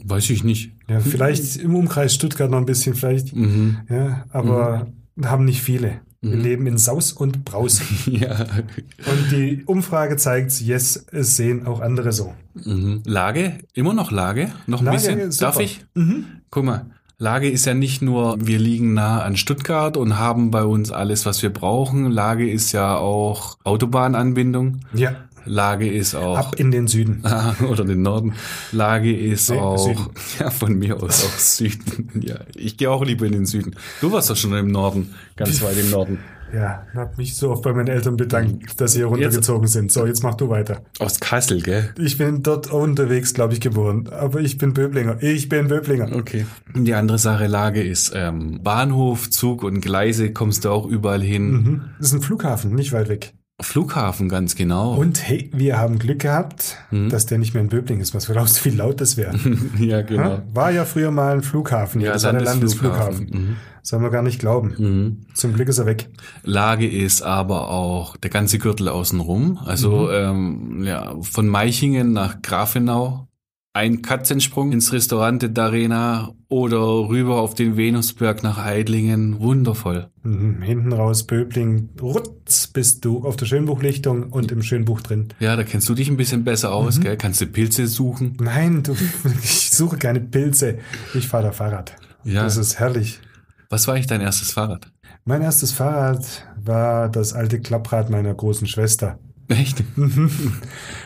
Weiß 0.04 0.30
ich 0.30 0.44
nicht. 0.44 0.72
Ja, 0.88 1.00
vielleicht 1.00 1.58
im 1.58 1.76
Umkreis 1.76 2.14
Stuttgart 2.14 2.50
noch 2.50 2.58
ein 2.58 2.66
bisschen, 2.66 2.96
vielleicht. 2.96 3.36
Mhm. 3.36 3.80
Ja, 3.90 4.26
aber 4.30 4.88
haben 5.24 5.46
nicht 5.46 5.62
viele. 5.62 6.02
Wir 6.24 6.36
Mhm. 6.38 6.44
leben 6.44 6.68
in 6.68 6.78
Saus 6.78 7.14
und 7.14 7.46
Braus. 7.46 7.82
ja. 8.06 8.40
Und 8.42 9.32
die 9.32 9.64
Umfrage 9.66 10.18
zeigt, 10.18 10.62
yes, 10.62 11.04
es 11.12 11.36
sehen 11.36 11.66
auch 11.66 11.80
andere 11.82 12.12
so. 12.12 12.34
Mhm. 12.54 13.02
Lage? 13.06 13.58
Immer 13.74 13.94
noch 13.94 14.12
Lage? 14.12 14.52
Noch 14.68 14.82
ein 14.82 14.86
Lage, 14.86 14.98
bisschen? 15.16 15.32
Darf 15.40 15.60
ich? 15.60 15.84
Mhm. 15.96 16.26
Guck 16.52 16.64
mal, 16.66 16.86
Lage 17.22 17.52
ist 17.52 17.66
ja 17.68 17.76
nicht 17.76 18.02
nur, 18.02 18.36
wir 18.48 18.58
liegen 18.58 18.96
nah 18.96 19.22
an 19.22 19.38
Stuttgart 19.38 19.96
und 19.96 20.18
haben 20.18 20.50
bei 20.50 20.64
uns 20.64 20.90
alles, 20.90 21.24
was 21.28 21.44
wir 21.44 21.52
brauchen. 21.54 22.10
Lage 22.10 22.50
ist 22.50 22.72
ja 22.72 22.98
auch 22.98 23.60
Autobahnanbindung. 23.64 24.80
Ja, 24.96 25.16
Lage 25.46 25.88
ist 25.88 26.16
auch. 26.16 26.36
ab 26.36 26.56
in 26.58 26.72
den 26.72 26.88
Süden. 26.88 27.24
Oder 27.70 27.86
den 27.86 28.02
Norden. 28.02 28.34
Lage 28.72 29.16
ist 29.16 29.52
Nee, 29.52 29.60
auch. 29.60 29.78
Süden. 29.78 30.08
Ja, 30.40 30.50
von 30.50 30.74
mir 30.80 30.96
aus 31.02 31.24
auch 31.24 31.38
Süden. 31.38 32.10
Ja, 32.24 32.40
ich 32.56 32.78
gehe 32.78 32.90
auch 32.90 33.06
lieber 33.06 33.28
in 33.28 33.34
den 33.34 33.46
Süden. 33.46 33.76
Du 34.02 34.12
warst 34.12 34.32
doch 34.32 34.36
schon 34.36 34.54
im 34.56 34.72
Norden, 34.72 35.14
ganz 35.36 35.62
weit 35.62 35.78
im 35.78 35.92
Norden. 35.92 36.18
Ja, 36.54 36.86
hab 36.94 37.18
mich 37.18 37.36
so 37.36 37.52
oft 37.52 37.64
bei 37.64 37.74
meinen 37.74 37.88
Eltern 37.88 38.18
bedankt, 38.18 38.80
dass 38.80 38.94
sie 38.94 39.00
hier 39.00 39.08
runtergezogen 39.08 39.68
sind. 39.68 39.92
So, 39.92 40.06
jetzt 40.06 40.24
mach 40.24 40.36
du 40.36 40.50
weiter. 40.50 40.84
Aus 41.00 41.20
Kassel, 41.20 41.62
gell? 41.62 41.94
Ich 41.98 42.18
bin 42.18 42.44
dort 42.44 42.72
unterwegs, 42.72 43.34
glaube 43.34 43.54
ich, 43.54 43.62
geboren. 43.62 44.10
Aber 44.10 44.42
ich 44.42 44.58
bin 44.58 44.74
Böblinger. 44.74 45.22
Ich 45.22 45.50
bin 45.50 45.68
Böblinger. 45.68 46.16
Okay. 46.16 46.46
Die 46.76 46.94
andere 46.94 47.18
Sache, 47.20 47.48
Lage 47.48 47.82
ist 47.82 48.12
ähm, 48.16 48.62
Bahnhof, 48.64 49.30
Zug 49.30 49.64
und 49.64 49.82
Gleise, 49.82 50.34
kommst 50.34 50.66
du 50.66 50.70
auch 50.70 50.86
überall 50.86 51.22
hin. 51.22 51.52
Mhm. 51.52 51.82
Das 51.98 52.08
ist 52.08 52.14
ein 52.14 52.22
Flughafen, 52.22 52.74
nicht 52.76 52.92
weit 52.92 53.10
weg. 53.10 53.34
Flughafen, 53.64 54.30
ganz 54.30 54.56
genau. 54.56 54.96
Und 54.96 55.28
hey, 55.28 55.50
wir 55.54 55.78
haben 55.78 56.00
Glück 56.00 56.20
gehabt, 56.20 56.78
Mhm. 56.92 57.10
dass 57.10 57.26
der 57.26 57.38
nicht 57.38 57.54
mehr 57.54 57.62
in 57.64 57.70
Böbling 57.70 58.00
ist. 58.00 58.14
Was 58.16 58.28
glaubst 58.28 58.60
du, 58.66 58.72
wie 58.72 58.76
laut 58.76 59.00
das 59.02 59.18
wäre? 59.18 59.36
ja, 59.80 60.02
genau. 60.02 60.42
War 60.54 60.72
ja 60.72 60.86
früher 60.86 61.12
mal 61.12 61.34
ein 61.34 61.42
Flughafen. 61.44 62.02
Ja, 62.02 62.14
das 62.14 62.24
war 62.24 62.34
der 62.34 62.42
Landesflughafen. 62.42 63.28
Landesflughafen. 63.28 63.58
Soll 63.84 64.00
man 64.00 64.12
gar 64.12 64.22
nicht 64.22 64.40
glauben. 64.40 64.76
Mhm. 64.78 65.18
Zum 65.34 65.54
Glück 65.54 65.68
ist 65.68 65.80
er 65.80 65.86
weg. 65.88 66.08
Lage 66.44 66.88
ist 66.88 67.24
aber 67.24 67.70
auch 67.72 68.16
der 68.18 68.30
ganze 68.30 68.60
Gürtel 68.60 68.88
außenrum. 68.90 69.58
Also 69.66 70.12
ähm, 70.12 70.84
ja, 70.84 71.16
von 71.22 71.48
Meichingen 71.48 72.14
nach 72.14 72.42
Grafenau. 72.44 73.28
Ein 73.74 74.02
Katzensprung 74.02 74.74
ins 74.74 74.92
Restaurante 74.92 75.48
d'Arena 75.48 76.34
oder 76.50 76.78
rüber 77.08 77.40
auf 77.40 77.56
den 77.56 77.78
Venusberg 77.78 78.44
nach 78.44 78.58
Eidlingen. 78.58 79.40
Wundervoll. 79.40 80.10
Mhm. 80.24 80.62
Hinten 80.62 80.92
raus, 80.92 81.24
Böbling, 81.26 81.88
rutz, 82.02 82.68
bist 82.68 83.06
du 83.06 83.24
auf 83.24 83.38
der 83.38 83.46
Schönbuchlichtung 83.46 84.24
und 84.24 84.52
im 84.52 84.62
Schönbuch 84.62 85.00
drin. 85.00 85.30
Ja, 85.40 85.56
da 85.56 85.64
kennst 85.64 85.88
du 85.88 85.94
dich 85.96 86.10
ein 86.10 86.18
bisschen 86.18 86.44
besser 86.44 86.74
aus, 86.74 87.00
gell? 87.00 87.16
Kannst 87.16 87.40
du 87.40 87.46
Pilze 87.48 87.88
suchen? 87.88 88.36
Nein, 88.42 88.84
du, 88.84 88.94
ich 89.42 89.72
suche 89.72 89.96
keine 89.98 90.20
Pilze. 90.20 90.80
Ich 91.14 91.30
fahre 91.30 91.44
da 91.46 91.52
Fahrrad. 91.54 91.96
Ja. 92.26 92.44
Das 92.44 92.58
ist 92.58 92.78
herrlich. 92.78 93.22
Was 93.70 93.88
war 93.88 93.94
eigentlich 93.96 94.08
dein 94.08 94.20
erstes 94.20 94.52
Fahrrad? 94.52 94.92
Mein 95.24 95.42
erstes 95.44 95.72
Fahrrad 95.72 96.46
war 96.62 97.08
das 97.08 97.32
alte 97.32 97.62
Klapprad 97.62 98.10
meiner 98.10 98.34
großen 98.34 98.68
Schwester. 98.68 99.18
Echt? 99.48 99.82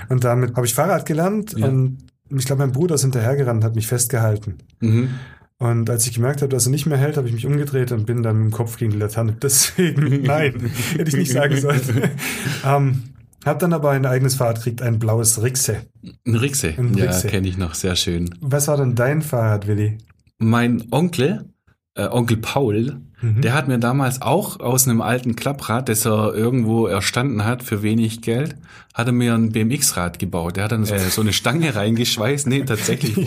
und 0.10 0.24
damit 0.24 0.56
habe 0.56 0.66
ich 0.66 0.74
Fahrrad 0.74 1.06
gelernt 1.06 1.54
Ja. 1.56 1.68
und 1.68 2.00
ich 2.30 2.46
glaube, 2.46 2.62
mein 2.64 2.72
Bruder 2.72 2.96
ist 2.96 3.02
hinterhergerannt, 3.02 3.64
hat 3.64 3.76
mich 3.76 3.88
festgehalten. 3.88 4.56
Mhm. 4.80 5.10
Und 5.58 5.90
als 5.90 6.06
ich 6.06 6.14
gemerkt 6.14 6.42
habe, 6.42 6.50
dass 6.50 6.66
er 6.68 6.72
nicht 6.72 6.86
mehr 6.86 6.98
hält, 6.98 7.16
habe 7.16 7.28
ich 7.28 7.34
mich 7.34 7.46
umgedreht 7.46 7.92
und 7.94 8.06
bin 8.06 8.24
dann 8.24 8.38
mit 8.38 8.52
dem 8.52 8.52
Kopf 8.52 8.78
gegen 8.78 8.92
die 8.92 8.98
Laterne. 8.98 9.34
Deswegen, 9.42 10.24
nein, 10.24 10.54
hätte 10.98 11.10
ich 11.10 11.16
nicht 11.16 11.32
sagen 11.32 11.56
sollen. 11.60 11.82
ähm, 12.66 13.04
hab 13.46 13.60
dann 13.60 13.74
aber 13.74 13.92
ein 13.92 14.06
eigenes 14.06 14.36
Fahrrad 14.36 14.58
gekriegt, 14.58 14.82
ein 14.82 15.00
blaues 15.00 15.42
Rixe. 15.42 15.84
Ein 16.26 16.36
Rixe. 16.36 16.74
Ein 16.78 16.96
Ja, 16.96 17.06
Rixe. 17.06 17.28
kenne 17.28 17.48
ich 17.48 17.58
noch, 17.58 17.76
sehr 17.76 17.96
schön. 17.96 18.34
Was 18.42 18.68
war 18.68 18.78
denn 18.78 18.96
dein 18.96 19.22
Fahrrad, 19.22 19.68
Willi? 19.68 20.00
Mein 20.40 20.84
Onkel, 20.92 21.46
äh, 21.96 22.08
Onkel 22.08 22.38
Paul, 22.38 23.02
Mhm. 23.26 23.42
der 23.42 23.54
hat 23.54 23.68
mir 23.68 23.80
damals 23.80 24.22
auch 24.22 24.60
aus 24.60 24.88
einem 24.88 25.02
alten 25.02 25.36
Klapprad, 25.36 25.90
das 25.90 26.06
er 26.06 26.34
irgendwo 26.34 26.86
erstanden 26.86 27.46
hat 27.46 27.64
für 27.64 27.82
wenig 27.82 28.22
Geld, 28.22 28.56
hat 28.94 29.08
er 29.08 29.14
mir 29.14 29.34
ein 29.34 29.52
BMX-Rad 29.52 30.20
gebaut. 30.20 30.58
Der 30.58 30.66
hat 30.66 30.72
dann 30.72 30.86
so, 30.86 30.96
so 30.98 31.22
eine 31.22 31.34
Stange 31.34 31.76
reingeschweißt. 31.76 32.48
Nee, 32.48 32.64
tatsächlich. 32.64 33.16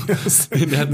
der, 0.71 0.79
hat, 0.79 0.89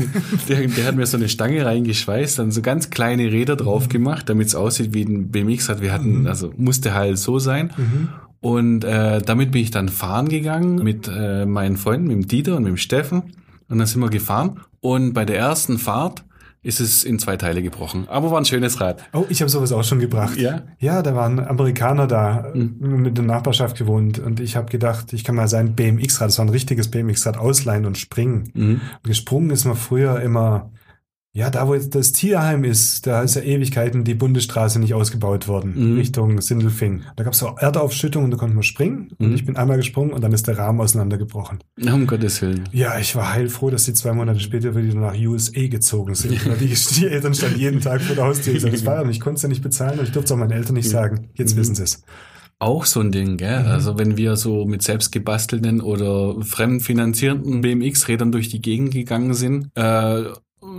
der, 0.48 0.66
der 0.68 0.86
hat 0.86 0.96
mir 0.96 1.06
so 1.06 1.16
eine 1.16 1.28
Stange 1.28 1.64
reingeschweißt, 1.64 2.38
dann 2.38 2.50
so 2.50 2.62
ganz 2.62 2.90
kleine 2.90 3.30
Räder 3.30 3.56
drauf 3.56 3.88
gemacht, 3.88 4.28
damit 4.28 4.48
es 4.48 4.54
aussieht 4.54 4.94
wie 4.94 5.02
ein 5.02 5.30
BMX-Rad. 5.30 5.80
Wir 5.80 5.92
hatten, 5.92 6.26
also 6.26 6.52
musste 6.56 6.94
halt 6.94 7.18
so 7.18 7.38
sein. 7.38 7.70
Und 8.40 8.84
äh, 8.84 9.20
damit 9.22 9.52
bin 9.52 9.62
ich 9.62 9.70
dann 9.70 9.88
fahren 9.88 10.28
gegangen 10.28 10.82
mit 10.82 11.08
äh, 11.08 11.46
meinen 11.46 11.76
Freunden, 11.76 12.08
mit 12.08 12.16
dem 12.16 12.28
Dieter 12.28 12.56
und 12.56 12.62
mit 12.62 12.70
dem 12.70 12.76
Steffen. 12.76 13.22
Und 13.68 13.78
dann 13.78 13.86
sind 13.86 14.00
wir 14.00 14.10
gefahren. 14.10 14.60
Und 14.80 15.14
bei 15.14 15.24
der 15.24 15.38
ersten 15.38 15.78
Fahrt 15.78 16.24
ist 16.64 16.80
es 16.80 17.04
in 17.04 17.18
zwei 17.20 17.36
Teile 17.36 17.62
gebrochen. 17.62 18.06
Aber 18.08 18.30
war 18.32 18.38
ein 18.38 18.44
schönes 18.44 18.80
Rad. 18.80 19.04
Oh, 19.12 19.24
ich 19.28 19.40
habe 19.42 19.48
sowas 19.50 19.70
auch 19.70 19.84
schon 19.84 20.00
gebracht. 20.00 20.36
Ja? 20.36 20.62
Ja, 20.80 21.02
da 21.02 21.14
waren 21.14 21.38
Amerikaner 21.38 22.06
da, 22.08 22.50
Mhm. 22.54 23.02
mit 23.02 23.16
der 23.16 23.24
Nachbarschaft 23.24 23.76
gewohnt 23.78 24.18
und 24.18 24.40
ich 24.40 24.56
habe 24.56 24.70
gedacht, 24.70 25.12
ich 25.12 25.22
kann 25.22 25.36
mal 25.36 25.46
sein 25.46 25.76
BMX-Rad, 25.76 26.28
das 26.28 26.38
war 26.38 26.46
ein 26.46 26.50
richtiges 26.50 26.88
BMX-Rad, 26.90 27.36
ausleihen 27.36 27.84
und 27.86 27.98
springen. 27.98 28.50
Mhm. 28.54 28.80
Und 29.02 29.04
gesprungen 29.04 29.50
ist 29.50 29.64
man 29.66 29.76
früher 29.76 30.20
immer, 30.20 30.70
ja, 31.36 31.50
da 31.50 31.66
wo 31.66 31.74
jetzt 31.74 31.94
das 31.96 32.12
Tierheim 32.12 32.62
ist, 32.62 33.06
da 33.08 33.20
ist 33.22 33.34
ja 33.34 33.42
Ewigkeiten 33.42 34.04
die 34.04 34.14
Bundesstraße 34.14 34.78
nicht 34.78 34.94
ausgebaut 34.94 35.48
worden, 35.48 35.72
Mhm. 35.74 35.96
Richtung 35.98 36.40
Sindelfing. 36.40 37.02
Da 37.16 37.24
gab 37.24 37.32
es 37.32 37.40
so 37.40 37.48
Erdaufschüttung 37.58 38.22
und 38.24 38.30
da 38.30 38.36
konnte 38.36 38.54
man 38.54 38.62
springen 38.62 39.10
und 39.18 39.30
Mhm. 39.30 39.34
ich 39.34 39.44
bin 39.44 39.56
einmal 39.56 39.76
gesprungen 39.76 40.12
und 40.12 40.22
dann 40.22 40.32
ist 40.32 40.46
der 40.46 40.56
Rahmen 40.58 40.80
auseinandergebrochen. 40.80 41.58
Um 41.84 42.06
Gottes 42.06 42.40
Willen. 42.40 42.68
Ja, 42.72 42.98
ich 43.00 43.16
war 43.16 43.32
heilfroh, 43.34 43.70
dass 43.70 43.84
die 43.84 43.94
zwei 43.94 44.12
Monate 44.12 44.38
später 44.38 44.76
wieder 44.76 44.94
nach 44.94 45.14
USA 45.18 45.66
gezogen 45.66 46.14
sind. 46.14 46.46
Weil 46.48 46.56
die, 46.56 46.66
die 46.72 47.06
Eltern 47.08 47.34
standen 47.34 47.58
jeden 47.58 47.80
Tag 47.80 48.00
vor 48.00 48.14
der 48.14 48.26
Haustür. 48.26 48.54
Ich 48.54 48.62
das 48.62 48.86
war 48.86 49.02
und 49.02 49.10
ich 49.10 49.18
konnte 49.20 49.36
es 49.38 49.42
ja 49.42 49.48
nicht 49.48 49.62
bezahlen 49.62 49.98
und 49.98 50.04
ich 50.06 50.12
durfte 50.12 50.26
es 50.26 50.32
auch 50.32 50.36
meinen 50.38 50.52
Eltern 50.52 50.74
nicht 50.74 50.88
sagen. 50.88 51.30
Jetzt 51.34 51.54
Mhm. 51.56 51.60
wissen 51.60 51.74
sie 51.74 51.82
es. 51.82 52.02
Auch 52.60 52.84
so 52.84 53.00
ein 53.00 53.10
Ding, 53.10 53.36
gell? 53.38 53.60
Mhm. 53.64 53.66
Also 53.68 53.98
wenn 53.98 54.16
wir 54.16 54.36
so 54.36 54.64
mit 54.64 54.82
selbst 54.82 55.10
gebastelten 55.10 55.80
oder 55.80 56.36
fremdfinanzierten 56.40 57.60
BMX-Rädern 57.60 58.30
durch 58.32 58.48
die 58.48 58.60
Gegend 58.62 58.92
gegangen 58.92 59.34
sind, 59.34 59.70
äh, 59.74 60.22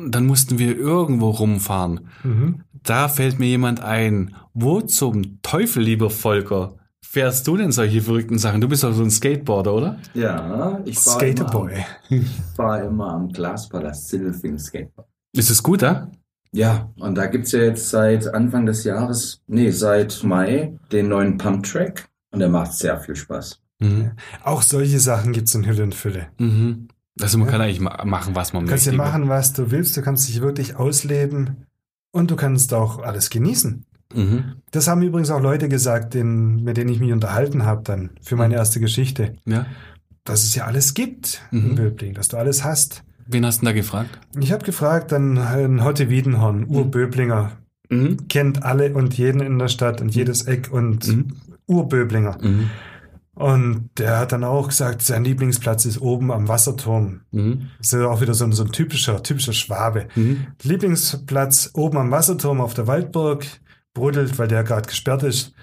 dann 0.08 0.26
mussten 0.26 0.60
wir 0.60 0.78
irgendwo 0.78 1.30
rumfahren. 1.30 2.08
Mhm. 2.24 2.64
Da 2.84 3.08
fällt 3.08 3.40
mir 3.40 3.48
jemand 3.48 3.82
ein, 3.82 4.36
wo 4.54 4.82
zum 4.82 5.42
Teufel, 5.42 5.84
lieber 5.84 6.10
Volker, 6.10 6.76
fährst 7.04 7.48
du 7.48 7.58
denn 7.58 7.72
solche 7.72 8.02
verrückten 8.02 8.38
Sachen? 8.38 8.62
Du 8.62 8.68
bist 8.68 8.84
doch 8.84 8.94
so 8.94 9.04
ein 9.04 9.12
Skateboarder, 9.12 9.74
oder? 9.74 10.00
Ja, 10.14 10.80
ich 10.86 10.98
war, 11.06 11.16
Skaterboy. 11.16 11.74
immer, 11.74 11.86
ich 12.24 12.58
war 12.58 12.84
immer 12.84 13.14
am 13.14 13.30
Glaspalast 13.30 14.10
Sindelfing 14.10 14.60
Skateboard. 14.60 15.08
Ist 15.36 15.50
es 15.50 15.64
gut, 15.64 15.82
da? 15.82 16.10
Ja, 16.52 16.90
und 17.00 17.16
da 17.16 17.26
gibt's 17.26 17.52
ja 17.52 17.60
jetzt 17.64 17.90
seit 17.90 18.34
Anfang 18.34 18.66
des 18.66 18.86
Jahres, 18.86 19.42
nee, 19.48 19.72
seit 19.72 20.24
Mai, 20.24 20.78
den 20.92 21.10
neuen 21.10 21.38
Pump 21.38 21.66
Track. 21.66 22.08
Und 22.32 22.40
der 22.40 22.50
macht 22.50 22.74
sehr 22.74 23.00
viel 23.00 23.16
Spaß. 23.16 23.62
Mhm. 23.80 24.12
Auch 24.44 24.62
solche 24.62 25.00
Sachen 25.00 25.34
gibt's 25.34 25.56
in 25.56 25.66
Hülle 25.66 25.84
und 25.84 25.96
Fülle. 25.96 26.28
Mhm. 26.38 26.88
Also 27.22 27.38
man 27.38 27.48
Ja. 27.48 27.52
kann 27.54 27.62
eigentlich 27.62 27.80
ma 27.80 28.04
machen, 28.06 28.36
was 28.36 28.52
man 28.54 28.66
Du 28.66 28.70
kannst 28.70 28.86
ja 28.86 28.92
möchte. 28.92 29.06
machen, 29.12 29.30
was 29.30 29.54
du 29.54 29.72
willst. 29.72 29.96
Du 29.96 30.02
kannst 30.02 30.28
dich 30.28 30.42
wirklich 30.42 30.76
ausleben 30.76 31.66
und 32.12 32.30
du 32.32 32.36
kannst 32.36 32.74
auch 32.74 33.00
alles 33.02 33.30
genießen. 33.30 33.86
Mhm. 34.14 34.44
Das 34.72 34.88
haben 34.88 35.02
übrigens 35.02 35.30
auch 35.32 35.42
Leute 35.42 35.68
gesagt, 35.70 36.14
den, 36.14 36.64
mit 36.64 36.78
denen 36.78 36.90
ich 36.90 37.00
mich 37.00 37.12
unterhalten 37.12 37.66
habe 37.66 37.84
dann 37.84 38.12
für 38.22 38.36
meine 38.36 38.56
erste 38.56 38.80
Geschichte, 38.80 39.34
Ja. 39.46 39.66
dass 40.26 40.44
es 40.44 40.56
ja 40.56 40.66
alles 40.66 40.94
gibt 40.94 41.42
Mhm. 41.52 41.70
in 41.72 41.76
Böbling, 41.76 42.14
dass 42.14 42.28
du 42.28 42.38
alles 42.38 42.64
hast. 42.64 43.04
Wen 43.28 43.46
hast 43.46 43.58
du 43.58 43.66
denn 43.66 43.74
da 43.74 43.80
gefragt? 43.82 44.20
Ich 44.40 44.52
habe 44.52 44.64
gefragt, 44.66 45.12
dann 45.12 45.38
ein 45.38 45.84
Hotte 45.84 46.10
Wiedenhorn, 46.10 46.66
Urböblinger, 46.68 47.54
Mhm. 47.90 48.28
kennt 48.28 48.64
alle 48.64 48.94
und 48.94 49.18
jeden 49.18 49.42
in 49.42 49.58
der 49.58 49.68
Stadt 49.70 50.02
und 50.02 50.14
jedes 50.14 50.44
Eck 50.44 50.70
und 50.72 51.08
Mhm. 51.08 51.28
Urböblinger. 51.68 52.38
Mhm. 53.36 53.42
Und 53.42 53.90
der 53.98 54.20
hat 54.20 54.32
dann 54.32 54.44
auch 54.44 54.70
gesagt, 54.70 55.02
sein 55.02 55.24
Lieblingsplatz 55.24 55.86
ist 55.86 56.02
oben 56.02 56.32
am 56.32 56.48
Wasserturm. 56.48 57.22
Mhm. 57.32 57.70
Das 57.78 57.94
ist 57.94 58.02
auch 58.02 58.22
wieder 58.22 58.34
so 58.34 58.46
ein, 58.46 58.52
so 58.52 58.64
ein 58.64 58.72
typischer, 58.72 59.22
typischer 59.24 59.54
Schwabe. 59.54 60.08
Mhm. 60.16 60.48
Lieblingsplatz 60.64 61.72
oben 61.74 61.98
am 61.98 62.12
Wasserturm 62.12 62.62
auf 62.62 62.74
der 62.74 62.88
Waldburg, 62.88 63.46
brodelt, 63.94 64.38
weil 64.38 64.48
der 64.48 64.64
gerade 64.64 64.88
gesperrt 64.88 65.24
ist. 65.24 65.54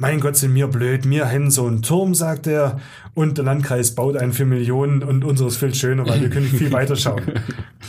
Mein 0.00 0.20
Gott, 0.20 0.36
sind 0.36 0.54
wir 0.54 0.68
blöd, 0.68 1.06
mir 1.06 1.26
hin 1.26 1.50
so 1.50 1.66
einen 1.66 1.82
Turm, 1.82 2.14
sagt 2.14 2.46
er, 2.46 2.78
und 3.14 3.36
der 3.36 3.44
Landkreis 3.44 3.96
baut 3.96 4.16
einen 4.16 4.32
für 4.32 4.44
Millionen 4.44 5.02
und 5.02 5.24
unseres 5.24 5.56
viel 5.56 5.74
schöner, 5.74 6.06
weil 6.06 6.20
wir 6.20 6.30
können 6.30 6.46
viel 6.46 6.72
weiter 6.72 6.96
schauen. 6.96 7.22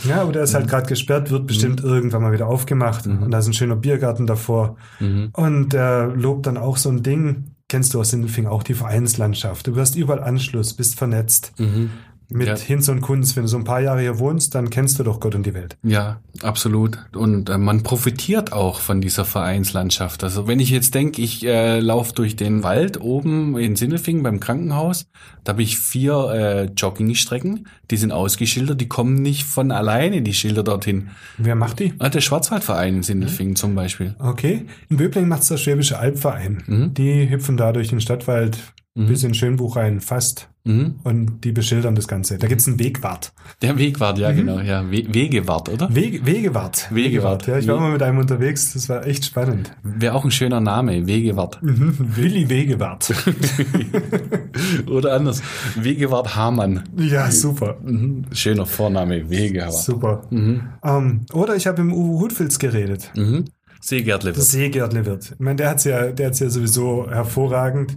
Ja, 0.08 0.22
aber 0.22 0.32
der 0.32 0.44
ist 0.44 0.54
halt 0.54 0.66
gerade 0.66 0.88
gesperrt, 0.88 1.30
wird 1.30 1.46
bestimmt 1.46 1.82
irgendwann 1.82 2.22
mal 2.22 2.32
wieder 2.32 2.46
aufgemacht 2.46 3.06
und 3.06 3.30
da 3.30 3.38
ist 3.38 3.48
ein 3.48 3.52
schöner 3.52 3.76
Biergarten 3.76 4.26
davor. 4.26 4.76
Mhm. 4.98 5.28
Und 5.34 5.74
er 5.74 6.06
lobt 6.06 6.46
dann 6.46 6.56
auch 6.56 6.78
so 6.78 6.88
ein 6.88 7.02
Ding, 7.02 7.54
kennst 7.70 7.94
du 7.94 8.00
aus 8.00 8.10
Sindelfing 8.10 8.46
auch 8.46 8.64
die 8.64 8.74
Vereinslandschaft. 8.74 9.68
Du 9.68 9.76
hast 9.76 9.94
überall 9.94 10.22
Anschluss, 10.22 10.74
bist 10.74 10.96
vernetzt 10.96 11.52
Mhm. 11.56 11.90
Mit 12.30 12.46
Ja. 12.48 12.56
Hinz 12.56 12.88
und 12.88 13.00
Kunz. 13.00 13.36
Wenn 13.36 13.42
du 13.44 13.48
so 13.48 13.56
ein 13.56 13.64
paar 13.64 13.80
Jahre 13.80 14.00
hier 14.00 14.18
wohnst, 14.18 14.54
dann 14.54 14.70
kennst 14.70 14.98
du 14.98 15.02
doch 15.02 15.20
Gott 15.20 15.34
und 15.34 15.44
die 15.46 15.54
Welt. 15.54 15.76
Ja, 15.82 16.20
absolut. 16.42 16.98
Und 17.14 17.48
äh, 17.50 17.58
man 17.58 17.82
profitiert 17.82 18.52
auch 18.52 18.80
von 18.80 19.00
dieser 19.00 19.24
Vereinslandschaft. 19.24 20.22
Also 20.24 20.46
wenn 20.46 20.60
ich 20.60 20.70
jetzt 20.70 20.94
denke, 20.94 21.20
ich 21.22 21.44
äh, 21.46 21.80
laufe 21.80 22.12
durch 22.14 22.36
den 22.36 22.62
Wald 22.62 23.00
oben 23.00 23.58
in 23.58 23.76
Sindelfingen 23.76 24.22
beim 24.22 24.40
Krankenhaus, 24.40 25.06
da 25.44 25.52
habe 25.52 25.62
ich 25.62 25.78
vier 25.78 26.30
äh, 26.32 26.64
Joggingstrecken, 26.76 27.66
die 27.90 27.96
sind 27.96 28.12
ausgeschildert, 28.12 28.80
die 28.80 28.88
kommen 28.88 29.14
nicht 29.22 29.44
von 29.44 29.72
alleine, 29.72 30.22
die 30.22 30.34
Schilder 30.34 30.62
dorthin. 30.62 31.10
Wer 31.38 31.56
macht 31.56 31.80
die? 31.80 31.94
Ah, 31.98 32.08
der 32.10 32.20
Schwarzwaldverein 32.20 32.96
in 32.96 33.02
Sindelfingen 33.02 33.56
zum 33.56 33.74
Beispiel. 33.74 34.14
Okay. 34.18 34.66
In 34.88 34.96
Böbling 34.98 35.28
macht's 35.28 35.48
der 35.48 35.56
Schwäbische 35.56 35.98
Albverein. 35.98 36.62
Mhm. 36.66 36.94
Die 36.94 37.28
hüpfen 37.30 37.56
da 37.56 37.72
durch 37.72 37.88
den 37.88 38.00
Stadtwald 38.00 38.58
Mhm. 38.96 39.06
bis 39.06 39.22
in 39.22 39.34
Schönbuch 39.34 39.76
rein, 39.76 40.00
fast. 40.00 40.49
Mhm. 40.64 40.96
Und 41.04 41.40
die 41.44 41.52
beschildern 41.52 41.94
das 41.94 42.06
Ganze. 42.06 42.36
Da 42.36 42.46
gibt's 42.46 42.68
einen 42.68 42.78
Wegwart. 42.78 43.32
Der 43.62 43.78
Wegwart, 43.78 44.18
ja 44.18 44.30
genau, 44.32 44.60
ja, 44.60 44.84
We 44.90 45.04
Wegewart, 45.12 45.70
oder? 45.70 45.94
Weg, 45.94 46.26
Wegewart. 46.26 46.86
Wegewart. 46.94 47.46
Ja, 47.46 47.56
ich 47.58 47.66
war 47.66 47.76
We- 47.76 47.80
mal 47.80 47.92
mit 47.92 48.02
einem 48.02 48.18
unterwegs. 48.18 48.74
Das 48.74 48.88
war 48.90 49.06
echt 49.06 49.24
spannend. 49.24 49.72
Wäre 49.82 50.14
auch 50.14 50.24
ein 50.24 50.30
schöner 50.30 50.60
Name, 50.60 51.06
Wegewart. 51.06 51.62
Mhm. 51.62 51.94
Willi 52.16 52.48
Wegewart. 52.50 53.10
oder 54.90 55.14
anders, 55.14 55.42
Wegewart 55.76 56.36
Hamann. 56.36 56.84
ja, 56.98 57.30
super. 57.30 57.76
Mhm. 57.82 58.24
Schöner 58.32 58.66
Vorname, 58.66 59.28
Wegewart. 59.30 59.72
Super. 59.72 60.22
Mhm. 60.30 60.62
Ähm, 60.84 61.20
oder 61.32 61.56
ich 61.56 61.66
habe 61.66 61.80
im 61.82 61.92
Uwe 61.92 62.20
Hutfilz 62.20 62.58
geredet. 62.58 63.10
Mhm. 63.16 63.46
Seegärtle. 63.80 64.32
Das 64.32 64.50
Seegärtle 64.50 65.06
wird. 65.06 65.30
Ich 65.32 65.40
meine, 65.40 65.56
der 65.56 65.70
hat's 65.70 65.84
ja, 65.84 66.08
der 66.12 66.26
hat's 66.28 66.40
ja 66.40 66.50
sowieso 66.50 67.08
hervorragend. 67.10 67.94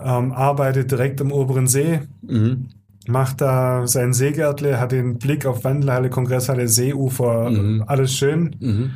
Ähm, 0.00 0.32
arbeitet 0.32 0.90
direkt 0.90 1.20
am 1.20 1.32
oberen 1.32 1.66
See, 1.66 2.00
Mhm. 2.22 2.68
macht 3.08 3.40
da 3.40 3.86
sein 3.86 4.12
Seegärtle, 4.12 4.78
hat 4.78 4.92
den 4.92 5.18
Blick 5.18 5.44
auf 5.44 5.64
Wandelhalle, 5.64 6.08
Kongresshalle, 6.10 6.68
Seeufer, 6.68 7.50
Mhm. 7.50 7.84
alles 7.86 8.14
schön. 8.14 8.54
Mhm. 8.60 8.90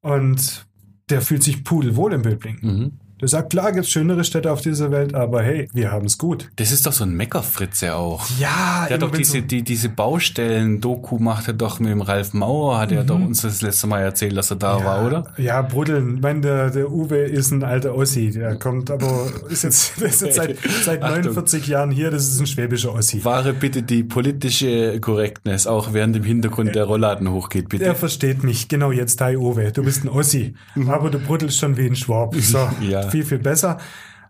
Und 0.00 0.66
der 1.10 1.22
fühlt 1.22 1.42
sich 1.42 1.64
pudelwohl 1.64 2.12
im 2.12 2.22
Böbling. 2.22 2.92
Mhm. 3.18 3.20
Der 3.20 3.28
sagt, 3.28 3.50
klar 3.50 3.72
gibt's 3.72 3.90
schönere 3.90 4.24
Städte 4.24 4.52
auf 4.52 4.60
dieser 4.60 4.90
Welt, 4.90 5.14
aber 5.14 5.42
hey, 5.42 5.68
wir 5.72 5.90
haben's 5.90 6.18
gut. 6.18 6.50
Das 6.56 6.72
ist 6.72 6.86
doch 6.86 6.92
so 6.92 7.04
ein 7.04 7.12
Meckerfritze 7.12 7.94
auch. 7.94 8.26
Ja, 8.38 8.86
Der 8.88 8.94
hat 8.94 9.02
doch 9.02 9.10
diese, 9.10 9.42
die, 9.42 9.62
diese 9.62 9.88
Baustellen-Doku 9.88 11.18
macht 11.18 11.48
er 11.48 11.54
doch 11.54 11.80
mit 11.80 11.90
dem 11.90 12.00
Ralf 12.00 12.32
Mauer, 12.34 12.78
hat 12.78 12.92
er 12.92 13.04
doch 13.04 13.20
uns 13.20 13.42
das 13.42 13.62
letzte 13.62 13.86
Mal 13.86 14.00
erzählt, 14.00 14.36
dass 14.36 14.50
er 14.50 14.56
da 14.56 14.78
ja, 14.78 14.84
war, 14.84 15.06
oder? 15.06 15.24
Ja, 15.36 15.62
Bruddeln. 15.62 16.16
Ich 16.16 16.22
meine, 16.22 16.40
der, 16.40 16.70
der 16.70 16.90
Uwe 16.90 17.18
ist 17.18 17.50
ein 17.50 17.64
alter 17.64 17.94
Ossi. 17.94 18.30
Der 18.30 18.56
kommt 18.56 18.90
aber, 18.90 19.26
ist 19.48 19.64
jetzt, 19.64 19.98
ist 20.00 20.22
jetzt 20.22 20.36
seit, 20.36 20.56
seit 20.84 21.02
Achtung. 21.02 21.22
49 21.22 21.66
Jahren 21.66 21.90
hier. 21.90 22.10
Das 22.10 22.26
ist 22.28 22.40
ein 22.40 22.46
schwäbischer 22.46 22.94
Ossi. 22.94 23.24
Wahre 23.24 23.52
bitte 23.52 23.82
die 23.82 24.04
politische 24.04 25.00
Korrektness, 25.00 25.66
auch 25.66 25.92
während 25.92 26.16
im 26.16 26.24
Hintergrund 26.24 26.74
der 26.74 26.84
Rollladen 26.84 27.30
hochgeht, 27.30 27.68
bitte. 27.68 27.84
Der 27.84 27.94
versteht 27.94 28.44
mich. 28.44 28.68
Genau 28.68 28.92
jetzt, 28.92 29.20
hi 29.20 29.36
Uwe. 29.36 29.72
Du 29.72 29.82
bist 29.82 30.04
ein 30.04 30.08
Ossi. 30.08 30.54
Aber 30.86 31.10
du 31.10 31.18
bruddelst 31.18 31.58
schon 31.58 31.76
wie 31.76 31.86
ein 31.86 31.96
Schwab. 31.96 32.34
So, 32.36 32.68
Ja. 32.80 33.07
Viel, 33.10 33.24
viel 33.24 33.38
besser. 33.38 33.78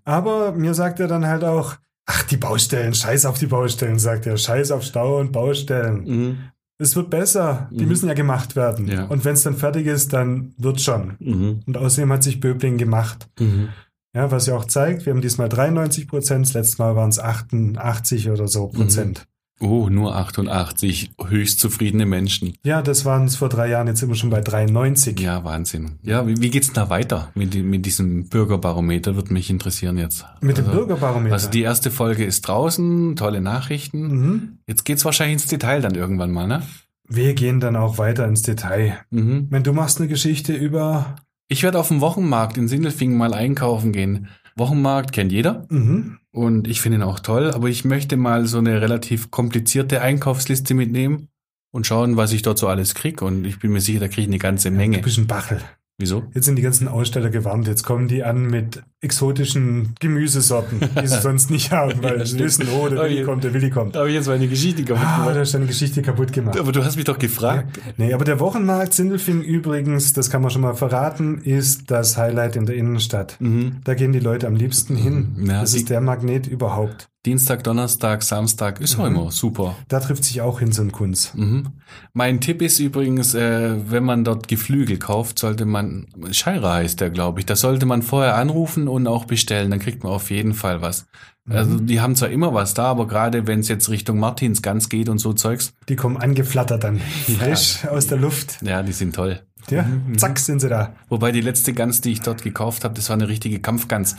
Aber 0.05 0.53
mir 0.53 0.75
sagt 0.75 1.01
er 1.01 1.09
dann 1.09 1.27
halt 1.27 1.45
auch, 1.45 1.77
ach, 2.07 2.23
die 2.25 2.37
Baustellen, 2.39 2.95
scheiß 2.95 3.27
auf 3.27 3.39
die 3.39 3.47
Baustellen, 3.47 3.99
sagt 3.99 4.27
er. 4.27 4.37
Scheiß 4.37 4.71
auf 4.71 4.83
Stau 4.83 5.19
und 5.19 5.33
Baustellen. 5.33 6.05
Mhm. 6.05 6.39
es 6.81 6.95
wird 6.95 7.11
besser. 7.11 7.69
Die 7.73 7.83
Mhm. 7.83 7.89
müssen 7.89 8.09
ja 8.09 8.15
gemacht 8.15 8.55
werden. 8.55 8.87
Ja. 8.87 9.07
Und 9.07 9.25
wenn 9.25 9.35
es 9.35 9.43
dann 9.43 9.57
fertig 9.57 9.87
ist, 9.89 10.13
dann 10.13 10.55
wird 10.59 10.81
schon. 10.81 11.17
Mhm. 11.19 11.61
Und 11.67 11.77
außerdem 11.77 12.13
hat 12.13 12.23
sich 12.23 12.39
Böbling 12.39 12.79
gemacht. 12.79 13.29
Mhm. 13.41 13.71
Ja, 14.15 14.31
was 14.31 14.47
ja 14.47 14.55
auch 14.57 14.65
zeigt, 14.65 15.05
wir 15.05 15.13
haben 15.13 15.21
diesmal 15.21 15.49
93 15.49 16.07
Prozent, 16.09 16.47
das 16.47 16.55
letzte 16.55 16.81
Mal 16.83 16.95
waren 16.97 17.11
es 17.11 17.19
88 17.19 18.31
oder 18.31 18.47
so 18.49 18.69
Prozent. 18.69 19.27
Oh, 19.61 19.89
nur 19.91 20.15
88 20.17 21.11
höchst 21.27 21.59
zufriedene 21.61 22.07
Menschen. 22.07 22.55
Ja, 22.65 22.81
das 22.81 23.05
waren 23.05 23.25
es 23.25 23.37
vor 23.37 23.49
drei 23.49 23.69
Jahren, 23.69 23.89
jetzt 23.89 24.01
sind 24.01 24.09
wir 24.09 24.15
schon 24.15 24.31
bei 24.31 24.41
93. 24.41 25.19
Ja, 25.19 25.43
Wahnsinn. 25.45 25.99
Ja, 26.03 26.27
wie, 26.27 26.41
wie 26.41 26.51
geht's 26.51 26.73
da 26.73 26.91
weiter 26.91 27.31
mit, 27.35 27.55
mit 27.55 27.85
diesem 27.85 28.29
Bürgerbarometer? 28.29 29.17
Würde 29.17 29.33
mich 29.33 29.51
interessieren 29.51 29.99
jetzt. 29.99 30.25
Mit 30.41 30.59
dem 30.59 30.67
Also- 30.67 30.79
Bürgerbarometer. 30.79 31.35
Also 31.35 31.51
die 31.51 31.63
erste 31.63 31.91
Folge 31.91 32.25
ist 32.25 32.43
draußen, 32.43 33.17
tolle 33.17 33.41
Nachrichten. 33.41 34.07
mhm. 34.07 34.59
Jetzt 34.67 34.85
geht's 34.85 35.05
wahrscheinlich 35.05 35.35
ins 35.43 35.47
Detail 35.47 35.81
dann 35.81 35.95
irgendwann 35.95 36.31
mal, 36.31 36.47
ne? 36.47 36.63
Wir 37.09 37.35
gehen 37.35 37.59
dann 37.59 37.75
auch 37.75 37.99
weiter 37.99 38.27
ins 38.29 38.43
Detail. 38.43 38.99
Mhm. 39.11 39.47
Wenn 39.51 39.63
du 39.63 39.73
machst 39.73 39.99
eine 39.99 40.09
Geschichte 40.09 40.53
über 40.53 41.17
Ich 41.49 41.63
werde 41.63 41.79
auf 41.81 41.89
dem 41.89 42.01
Wochenmarkt 42.03 42.57
in 42.59 42.69
Sindelfingen 42.69 43.17
mal 43.17 43.33
einkaufen 43.35 43.93
gehen. 43.93 44.29
Wochenmarkt 44.59 45.13
kennt 45.13 45.33
jeder 45.33 45.67
mhm. 45.71 46.19
und 46.31 46.69
ich 46.69 46.81
finde 46.81 46.99
ihn 46.99 47.03
auch 47.03 47.21
toll, 47.21 47.51
aber 47.51 47.69
ich 47.69 47.85
möchte 47.85 48.17
mal 48.17 48.47
so 48.47 48.59
eine 48.59 48.81
relativ 48.81 49.31
komplizierte 49.31 50.01
Einkaufsliste 50.01 50.75
mitnehmen 50.75 51.29
und 51.71 51.87
schauen, 51.87 52.17
was 52.17 52.33
ich 52.33 52.43
dort 52.43 52.59
so 52.59 52.69
alles 52.69 52.95
krieg. 52.95 53.23
Und 53.23 53.45
ich 53.45 53.59
bin 53.59 53.73
mir 53.73 53.81
sicher, 53.81 54.01
da 54.01 54.09
kriege 54.09 54.23
ich 54.23 54.29
eine 54.29 54.39
ganze 54.39 54.71
du 54.71 54.77
Menge. 54.77 54.99
bist 54.99 55.19
ein 55.19 55.27
Bachel. 55.27 55.61
Wieso? 56.01 56.23
Jetzt 56.33 56.45
sind 56.45 56.55
die 56.57 56.63
ganzen 56.63 56.87
Aussteller 56.87 57.29
gewarnt. 57.29 57.67
Jetzt 57.67 57.83
kommen 57.83 58.07
die 58.07 58.23
an 58.23 58.47
mit 58.47 58.83
exotischen 59.01 59.95
Gemüsesorten, 59.99 60.79
die 61.03 61.07
sie 61.09 61.19
sonst 61.23 61.51
nicht 61.51 61.73
haben, 61.73 62.03
weil 62.03 62.19
Ja, 62.19 62.25
sie 62.25 62.39
wissen, 62.39 62.67
oh, 62.73 62.89
der 62.89 63.03
Willi 63.03 63.25
kommt, 63.25 63.43
der 63.43 63.53
Willi 63.53 63.69
kommt. 63.71 63.97
Ich 63.97 64.13
jetzt 64.15 64.29
meine 64.29 64.47
Geschichte 64.47 64.85
kaputt 64.85 65.03
Ah, 65.05 65.17
gemacht. 65.19 65.37
da 65.37 65.43
ist 65.43 65.55
deine 65.55 65.67
Geschichte 65.67 66.01
kaputt 66.03 66.33
gemacht. 66.33 66.57
Aber 66.59 66.71
du 66.71 66.85
hast 66.85 66.95
mich 66.97 67.05
doch 67.05 67.19
gefragt. 67.19 67.81
Nee, 67.97 68.13
aber 68.13 68.25
der 68.25 68.39
Wochenmarkt 68.39 68.95
Sindelfing 68.95 69.43
übrigens, 69.43 70.13
das 70.13 70.31
kann 70.31 70.41
man 70.43 70.53
schon 70.53 70.63
mal 70.63 70.75
verraten, 70.75 71.39
ist 71.39 71.91
das 71.91 72.17
Highlight 72.17 72.55
in 72.55 72.67
der 72.67 72.77
Innenstadt. 72.77 73.37
Mhm. 73.41 73.79
Da 73.83 73.95
gehen 73.95 74.13
die 74.13 74.21
Leute 74.21 74.47
am 74.47 74.55
liebsten 74.55 74.95
hin. 74.95 75.35
Ja, 75.47 75.61
das 75.63 75.75
ist 75.75 75.91
der 75.91 76.01
Magnet 76.01 76.47
überhaupt. 76.47 77.09
Dienstag, 77.27 77.65
Donnerstag, 77.65 78.23
Samstag 78.23 78.81
ist 78.81 78.99
auch 78.99 79.09
Mhm. 79.09 79.17
immer 79.17 79.31
super. 79.33 79.75
Da 79.89 79.99
trifft 80.01 80.25
sich 80.25 80.41
auch 80.41 80.61
hin 80.61 80.71
so 80.73 80.83
ein 80.83 80.93
Kunz. 80.93 81.33
Mhm. 81.35 81.67
Mein 82.13 82.41
Tipp 82.41 82.63
ist 82.63 82.79
übrigens, 82.79 83.35
äh, 83.35 83.75
wenn 83.91 84.05
man 84.05 84.25
dort 84.25 84.47
Geflügel 84.49 84.99
kauft, 84.99 85.39
sollte 85.39 85.67
man, 85.67 86.07
Scheira 86.31 86.75
heißt 86.75 87.01
der, 87.01 87.11
glaube 87.11 87.41
ich, 87.41 87.47
da 87.47 87.57
sollte 87.57 87.87
man 87.87 88.03
vorher 88.03 88.37
anrufen 88.37 88.87
und 88.89 89.07
auch 89.09 89.25
bestellen, 89.25 89.71
dann 89.71 89.81
kriegt 89.81 90.05
man 90.05 90.13
auf 90.13 90.31
jeden 90.31 90.55
Fall 90.55 90.81
was. 90.81 91.07
Also 91.51 91.79
die 91.81 92.03
haben 92.03 92.15
zwar 92.15 92.29
immer 92.29 92.53
was 92.53 92.75
da, 92.75 92.85
aber 92.85 93.07
gerade 93.09 93.47
wenn 93.47 93.61
es 93.61 93.69
jetzt 93.69 93.89
Richtung 93.89 94.19
Martinsgans 94.19 94.91
geht 94.91 95.09
und 95.09 95.17
so 95.19 95.33
Zeugs, 95.33 95.73
Die 95.89 95.97
kommen 95.97 96.19
angeflattert 96.19 96.85
dann, 96.85 96.99
frisch 97.39 97.87
aus 97.87 98.07
der 98.07 98.19
Luft. 98.19 98.59
ja, 98.63 98.83
die 98.83 98.93
sind 98.93 99.15
toll. 99.15 99.41
Ja, 99.71 99.83
Mhm. 99.83 100.17
zack 100.19 100.39
sind 100.39 100.61
sie 100.61 100.69
da. 100.69 100.95
Wobei 101.09 101.33
die 101.33 101.41
letzte 101.41 101.73
Gans, 101.73 102.01
die 102.01 102.13
ich 102.13 102.21
dort 102.21 102.43
gekauft 102.43 102.85
habe, 102.85 102.95
das 102.95 103.09
war 103.09 103.17
eine 103.17 103.29
richtige 103.29 103.59
Kampfgans. 103.61 104.17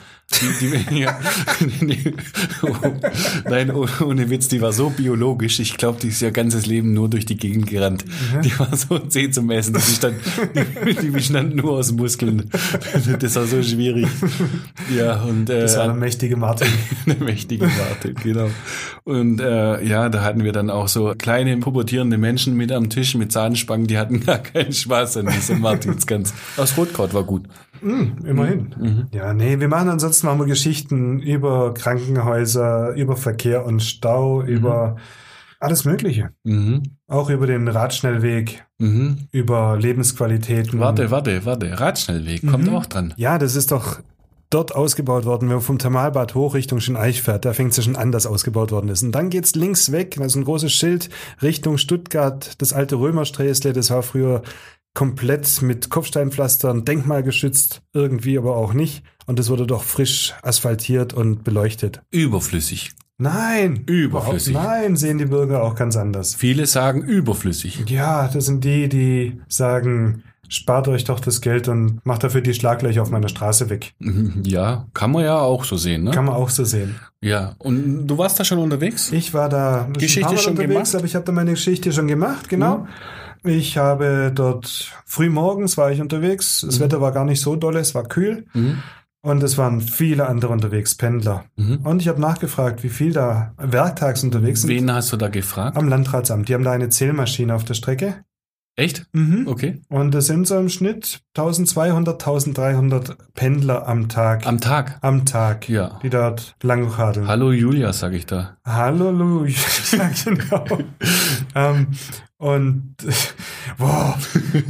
Die, 0.62 0.68
die, 0.90 0.96
ja, 1.00 1.18
die, 1.60 2.14
oh, 2.62 2.76
nein, 3.50 3.72
oh, 3.72 3.88
ohne 4.04 4.30
Witz, 4.30 4.48
die 4.48 4.62
war 4.62 4.74
so 4.74 4.90
biologisch. 4.90 5.60
Ich 5.60 5.78
glaube, 5.78 6.00
die 6.02 6.10
ist 6.10 6.22
ihr 6.22 6.32
ganzes 6.32 6.66
Leben 6.66 6.94
nur 6.94 7.10
durch 7.10 7.26
die 7.26 7.38
Gegend 7.38 7.68
gerannt. 7.68 8.06
Die 8.44 8.58
war 8.60 8.76
so 8.76 9.00
zäh 9.00 9.30
zum 9.32 9.50
Essen. 9.52 9.74
Die 9.74 9.80
bestand, 9.80 10.16
die, 10.86 10.94
die 10.96 11.10
bestand 11.10 11.56
nur 11.56 11.72
aus 11.74 11.92
Muskeln. 11.92 12.50
Das 13.20 13.36
war 13.36 13.46
so 13.46 13.62
schwierig. 13.64 14.08
Ja, 14.96 15.22
und 15.24 15.50
äh, 15.50 15.62
Das 15.62 15.78
war 15.78 15.86
der 15.86 15.96
mächtige 15.96 16.38
Martin. 16.38 16.68
eine 17.06 17.16
mächtige 17.16 17.66
Warte, 17.66 18.14
genau. 18.14 18.50
Und 19.04 19.40
äh, 19.42 19.84
ja, 19.84 20.10
da 20.10 20.22
hatten 20.24 20.44
wir 20.44 20.52
dann 20.52 20.70
auch 20.70 20.88
so 20.88 21.14
kleine 21.18 21.58
pubertierende 21.58 22.18
Menschen 22.18 22.56
mit 22.56 22.72
am 22.72 22.90
Tisch 22.90 23.16
mit 23.16 23.32
Zahnspangen, 23.32 23.88
die 23.88 23.98
hatten 23.98 24.20
gar 24.26 24.38
keinen 24.40 24.74
Spaß 24.74 25.18
an 25.18 25.28
diesem 25.40 25.60
Martinsgans. 25.62 26.34
Aus 26.58 26.78
Rotkraut 26.78 27.14
war 27.14 27.24
gut. 27.24 27.48
Mm, 27.82 28.26
immerhin. 28.26 28.76
Mhm. 28.78 29.08
Ja, 29.14 29.34
nee, 29.34 29.60
wir 29.60 29.68
machen 29.68 29.90
ansonsten 29.90 30.28
machen 30.28 30.40
wir 30.40 30.46
Geschichten 30.46 31.20
über 31.20 31.74
Krankenhäuser, 31.74 32.94
über 32.94 33.16
Verkehr 33.18 33.66
und 33.66 33.82
Stau, 33.82 34.42
über 34.42 34.98
alles 35.60 35.86
Mögliche. 35.86 36.30
Mhm. 36.44 36.84
Auch 37.08 37.30
über 37.30 37.48
den 37.48 37.68
Radschnellweg, 37.68 38.64
Mhm. 38.78 39.28
über 39.32 39.78
Lebensqualitäten. 39.80 40.80
Warte, 40.80 41.12
warte, 41.12 41.46
warte. 41.46 41.80
Radschnellweg 41.80 42.48
kommt 42.48 42.68
Mhm. 42.68 42.76
auch 42.76 42.86
dran. 42.86 43.14
Ja, 43.18 43.38
das 43.38 43.56
ist 43.56 43.72
doch 43.72 44.00
dort 44.50 44.74
ausgebaut 44.74 45.26
worden, 45.26 45.48
wenn 45.50 45.56
man 45.58 45.62
vom 45.62 45.78
Thermalbad 45.78 46.34
hoch 46.34 46.56
Richtung 46.56 46.80
Schöneich 46.80 47.22
fährt. 47.22 47.46
Da 47.46 47.54
fängt 47.54 47.72
es 47.72 47.78
ja 47.78 47.84
schon 47.84 47.96
an, 47.96 48.12
dass 48.12 48.26
ausgebaut 48.26 48.72
worden 48.72 48.90
ist. 48.90 49.04
Und 49.04 49.12
dann 49.12 49.30
geht's 49.30 49.54
links 49.56 49.92
weg, 49.92 50.16
da 50.18 50.26
ist 50.26 50.36
ein 50.36 50.44
großes 50.46 50.72
Schild 50.72 51.10
Richtung 51.42 51.78
Stuttgart, 51.78 52.54
das 52.60 52.74
alte 52.74 52.96
Römersträßle, 52.96 53.74
das 53.74 53.92
war 53.92 54.02
früher 54.02 54.42
komplett 54.94 55.62
mit 55.62 55.90
Kopfsteinpflastern, 55.90 56.86
denkmalgeschützt, 56.86 57.82
irgendwie 57.94 58.38
aber 58.38 58.56
auch 58.56 58.74
nicht. 58.74 59.04
Und 59.26 59.40
das 59.40 59.50
wurde 59.50 59.68
doch 59.68 59.84
frisch 59.84 60.34
asphaltiert 60.42 61.14
und 61.14 61.44
beleuchtet. 61.44 62.02
Überflüssig. 62.12 62.92
Nein, 63.22 63.84
Überflüssig. 63.86 64.54
Nein, 64.54 64.96
sehen 64.96 65.18
die 65.18 65.26
Bürger 65.26 65.62
auch 65.62 65.76
ganz 65.76 65.98
anders. 65.98 66.36
Viele 66.36 66.66
sagen 66.66 67.02
überflüssig. 67.02 67.84
Ja, 67.90 68.30
das 68.30 68.46
sind 68.46 68.64
die, 68.64 68.88
die 68.88 69.42
sagen, 69.50 70.24
spart 70.48 70.88
euch 70.88 71.04
doch 71.04 71.20
das 71.20 71.42
Geld 71.42 71.68
und 71.68 72.00
macht 72.06 72.24
dafür 72.24 72.40
die 72.40 72.54
Schlaglöcher 72.54 73.02
auf 73.02 73.10
meiner 73.12 73.28
Straße 73.28 73.70
weg. 73.70 73.94
Mhm, 74.00 74.44
Ja, 74.46 74.88
kann 74.94 75.12
man 75.12 75.26
ja 75.26 75.38
auch 75.38 75.66
so 75.66 75.76
sehen, 75.76 76.06
ne? 76.06 76.12
Kann 76.12 76.26
man 76.26 76.36
auch 76.36 76.50
so 76.50 76.64
sehen. 76.64 76.96
Ja, 77.22 77.56
und 77.60 78.08
du 78.08 78.18
warst 78.18 78.40
da 78.40 78.46
schon 78.46 78.58
unterwegs? 78.60 79.12
Ich 79.12 79.34
war 79.34 79.50
da 79.50 79.90
Geschichte 79.94 80.38
schon 80.38 80.52
unterwegs, 80.52 80.74
gemacht? 80.74 80.96
aber 80.96 81.06
ich 81.06 81.16
habe 81.16 81.26
da 81.26 81.32
meine 81.34 81.52
Geschichte 81.52 81.92
schon 81.92 82.08
gemacht, 82.08 82.48
genau. 82.48 82.88
Ich 83.44 83.78
habe 83.78 84.32
dort 84.34 84.92
früh 85.06 85.30
morgens 85.30 85.78
war 85.78 85.92
ich 85.92 86.02
unterwegs. 86.02 86.62
Das 86.66 86.80
Wetter 86.80 87.02
war 87.02 87.12
gar 87.12 87.26
nicht 87.26 87.42
so 87.42 87.56
dolle, 87.56 87.80
es 87.80 87.96
war 87.96 88.04
kühl 88.04 88.46
Mhm. 88.54 88.80
und 89.22 89.42
es 89.44 89.58
waren 89.58 89.82
viele 89.82 90.28
andere 90.28 90.52
unterwegs, 90.52 90.96
Pendler. 90.96 91.46
Mhm. 91.56 91.78
Und 91.84 92.02
ich 92.02 92.08
habe 92.08 92.20
nachgefragt, 92.22 92.84
wie 92.84 92.90
viel 92.90 93.14
da 93.14 93.54
werktags 93.58 94.24
unterwegs 94.24 94.62
sind. 94.62 94.70
Wen 94.72 94.92
hast 94.92 95.12
du 95.14 95.18
da 95.18 95.30
gefragt? 95.30 95.78
Am 95.78 95.88
Landratsamt. 95.88 96.50
Die 96.50 96.54
haben 96.54 96.64
da 96.64 96.72
eine 96.72 96.90
Zählmaschine 96.90 97.54
auf 97.56 97.64
der 97.64 97.74
Strecke. 97.76 98.24
Echt? 98.76 99.08
Mhm. 99.12 99.46
Okay. 99.46 99.82
Und 99.90 100.16
es 100.16 100.28
sind 100.28 100.48
so 100.48 100.58
im 100.58 100.70
Schnitt 100.70 101.20
1200, 101.36 102.22
1300 102.22 103.18
Pendler 103.34 103.86
am 103.90 104.08
Tag. 104.08 104.48
Am 104.48 104.62
Tag. 104.62 105.00
am 105.02 105.26
Tag, 105.26 105.68
Ja. 105.68 106.00
die 106.02 106.10
dort 106.10 106.56
lang 106.64 106.86
radeln. 106.88 107.28
Hallo 107.28 107.52
Julia, 107.52 107.92
sag 107.92 108.14
ich 108.14 108.26
da. 108.26 108.56
Halleluja, 108.66 109.54
ja, 109.92 110.10
genau. 110.24 110.66
ähm, 111.56 111.88
und, 112.40 112.96
boah, 113.78 114.18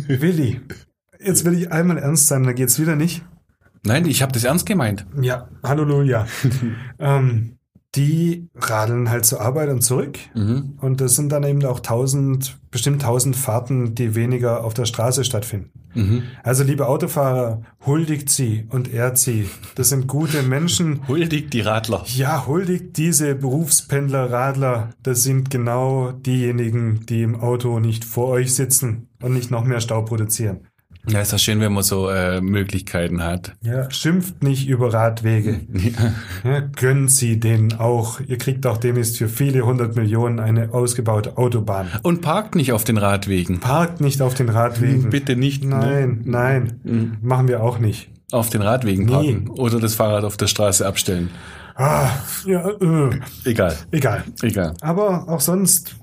Willi, 0.08 0.60
jetzt 1.20 1.46
will 1.46 1.54
ich 1.54 1.72
einmal 1.72 2.00
ernst 2.00 2.28
sein, 2.28 2.44
dann 2.44 2.56
geht's 2.56 2.80
wieder 2.80 2.96
nicht. 2.96 3.24
Nein, 3.86 4.06
ich 4.08 4.22
habe 4.22 4.32
das 4.32 4.44
ernst 4.44 4.66
gemeint. 4.66 5.06
Ja, 5.22 5.48
Halleluja. 5.64 6.28
ähm, 7.00 7.59
die 7.96 8.50
radeln 8.56 9.10
halt 9.10 9.26
zur 9.26 9.42
Arbeit 9.42 9.70
und 9.70 9.82
zurück. 9.82 10.20
Mhm. 10.36 10.78
Und 10.80 11.02
das 11.02 11.16
sind 11.16 11.32
dann 11.32 11.44
eben 11.44 11.64
auch 11.66 11.80
tausend, 11.80 12.60
bestimmt 12.70 13.02
tausend 13.02 13.36
Fahrten, 13.36 13.96
die 13.96 14.14
weniger 14.14 14.64
auf 14.64 14.76
der 14.76 14.86
Straße 14.86 15.24
stattfinden. 15.24 15.72
Mhm. 15.96 16.24
Also, 16.44 16.64
liebe 16.64 16.88
Autofahrer, 16.88 17.64
huldigt 17.86 18.30
sie 18.30 18.68
und 18.70 18.94
ehrt 18.94 19.18
sie. 19.18 19.50
Das 19.74 19.90
sind 19.90 20.06
gute 20.06 20.44
Menschen. 20.44 21.02
Huldigt 21.08 21.52
die 21.52 21.62
Radler. 21.62 22.04
Ja, 22.06 22.46
huldigt 22.46 22.96
diese 22.98 23.34
Berufspendler, 23.34 24.32
Radler. 24.32 24.92
Das 25.02 25.24
sind 25.24 25.50
genau 25.50 26.12
diejenigen, 26.12 27.06
die 27.08 27.24
im 27.24 27.40
Auto 27.40 27.80
nicht 27.80 28.06
vor 28.06 28.28
euch 28.28 28.54
sitzen 28.54 29.08
und 29.20 29.34
nicht 29.34 29.50
noch 29.50 29.64
mehr 29.64 29.82
Stau 29.82 30.04
produzieren. 30.04 30.68
Ja, 31.10 31.22
ist 31.22 31.34
das 31.34 31.42
schön, 31.42 31.60
wenn 31.60 31.74
man 31.74 31.84
so 31.84 32.10
äh, 32.10 32.42
Möglichkeiten 32.42 33.24
hat. 33.24 33.54
Ja, 33.62 33.90
schimpft 33.92 34.44
nicht 34.44 34.68
über 34.68 34.94
Radwege. 34.94 35.60
Ja, 36.44 36.60
gönnt 36.62 37.12
sie 37.12 37.40
denen 37.40 37.74
auch. 37.80 38.20
Ihr 38.22 38.38
kriegt 38.38 38.66
auch 38.66 38.78
demnächst 38.78 39.18
für 39.18 39.28
viele 39.28 39.66
hundert 39.66 39.96
Millionen 39.96 40.40
eine 40.40 40.74
ausgebaute 40.74 41.38
Autobahn. 41.38 41.88
Und 42.04 42.22
parkt 42.22 42.56
nicht 42.56 42.72
auf 42.72 42.84
den 42.84 42.98
Radwegen. 42.98 43.60
Parkt 43.60 44.00
nicht 44.02 44.22
auf 44.22 44.34
den 44.36 44.50
Radwegen. 44.50 45.10
Bitte 45.10 45.36
nicht. 45.36 45.64
Nein, 45.64 46.22
Ne? 46.26 46.32
nein. 46.84 47.18
Machen 47.22 47.48
wir 47.48 47.62
auch 47.64 47.80
nicht. 47.80 48.10
Auf 48.32 48.50
den 48.50 48.62
Radwegen 48.62 49.08
parken. 49.08 49.50
Oder 49.50 49.80
das 49.80 49.96
Fahrrad 49.96 50.24
auf 50.24 50.38
der 50.38 50.48
Straße 50.48 50.86
abstellen. 50.86 51.30
Ah, 51.76 52.10
ja, 52.46 52.70
äh, 52.70 53.10
Egal. 53.46 53.76
egal. 53.92 54.24
Egal. 54.42 54.74
Aber 54.82 55.28
auch 55.30 55.40
sonst, 55.40 55.96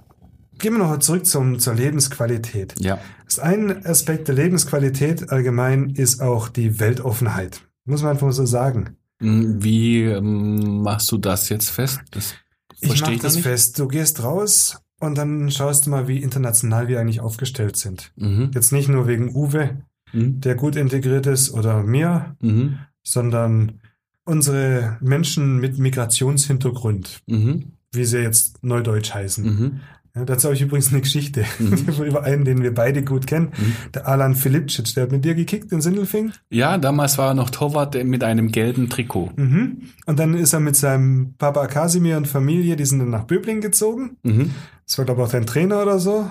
gehen 0.58 0.74
wir 0.74 0.78
noch 0.78 0.98
zurück 0.98 1.26
zum, 1.26 1.58
zur 1.58 1.74
Lebensqualität. 1.74 2.74
Ja. 2.78 2.98
Das 3.24 3.38
ein 3.38 3.84
Aspekt 3.86 4.28
der 4.28 4.34
Lebensqualität 4.34 5.30
allgemein 5.30 5.90
ist 5.90 6.20
auch 6.20 6.48
die 6.48 6.78
Weltoffenheit. 6.80 7.60
Muss 7.84 8.02
man 8.02 8.12
einfach 8.12 8.32
so 8.32 8.46
sagen. 8.46 8.96
Hm, 9.20 9.62
Wie 9.62 10.02
ähm, 10.02 10.82
machst 10.82 11.10
du 11.12 11.18
das 11.18 11.48
jetzt 11.48 11.70
fest? 11.70 12.00
Das 12.10 12.34
Ich 12.80 13.00
mache 13.00 13.16
das 13.18 13.34
nicht. 13.36 13.42
fest. 13.44 13.78
Du 13.78 13.88
gehst 13.88 14.22
raus 14.22 14.78
und 15.00 15.16
dann 15.16 15.50
schaust 15.50 15.86
du 15.86 15.90
mal, 15.90 16.08
wie 16.08 16.22
international 16.22 16.88
wir 16.88 17.00
eigentlich 17.00 17.20
aufgestellt 17.20 17.76
sind. 17.76 18.12
Mhm. 18.16 18.50
Jetzt 18.54 18.72
nicht 18.72 18.88
nur 18.88 19.06
wegen 19.06 19.34
Uwe, 19.34 19.82
Mhm. 20.12 20.40
der 20.40 20.54
gut 20.54 20.76
integriert 20.76 21.26
ist, 21.26 21.52
oder 21.52 21.82
mir, 21.82 22.36
Mhm. 22.40 22.78
sondern 23.02 23.80
unsere 24.24 24.98
Menschen 25.00 25.58
mit 25.58 25.78
Migrationshintergrund, 25.78 27.22
Mhm. 27.26 27.72
wie 27.92 28.04
sie 28.04 28.18
jetzt 28.18 28.62
neudeutsch 28.62 29.14
heißen. 29.14 29.80
Mhm. 30.16 30.20
Ja, 30.20 30.24
dazu 30.24 30.46
habe 30.48 30.54
ich 30.56 30.62
übrigens 30.62 30.90
eine 30.92 31.00
Geschichte 31.02 31.44
über 32.04 32.22
einen, 32.24 32.44
den 32.44 32.62
wir 32.62 32.74
beide 32.74 33.04
gut 33.04 33.26
kennen. 33.26 33.52
Der 33.94 34.08
Alan 34.08 34.34
Filipcic, 34.34 34.94
der 34.94 35.04
hat 35.04 35.12
mit 35.12 35.24
dir 35.24 35.34
gekickt 35.34 35.70
in 35.72 35.80
Sindelfing. 35.80 36.32
Ja, 36.50 36.78
damals 36.78 37.18
war 37.18 37.28
er 37.28 37.34
noch 37.34 37.50
Torwart 37.50 38.02
mit 38.04 38.24
einem 38.24 38.50
gelben 38.50 38.88
Trikot. 38.88 39.30
Mhm. 39.36 39.82
Und 40.06 40.18
dann 40.18 40.34
ist 40.34 40.52
er 40.52 40.60
mit 40.60 40.76
seinem 40.76 41.34
Papa 41.38 41.66
Kasimir 41.66 42.16
und 42.16 42.26
Familie, 42.26 42.76
die 42.76 42.84
sind 42.86 42.98
dann 43.00 43.10
nach 43.10 43.24
Böbling 43.24 43.60
gezogen. 43.60 44.16
Mhm. 44.22 44.50
Das 44.86 44.98
war, 44.98 45.04
glaube 45.04 45.20
ich, 45.22 45.26
auch 45.28 45.32
dein 45.32 45.46
Trainer 45.46 45.82
oder 45.82 45.98
so. 45.98 46.28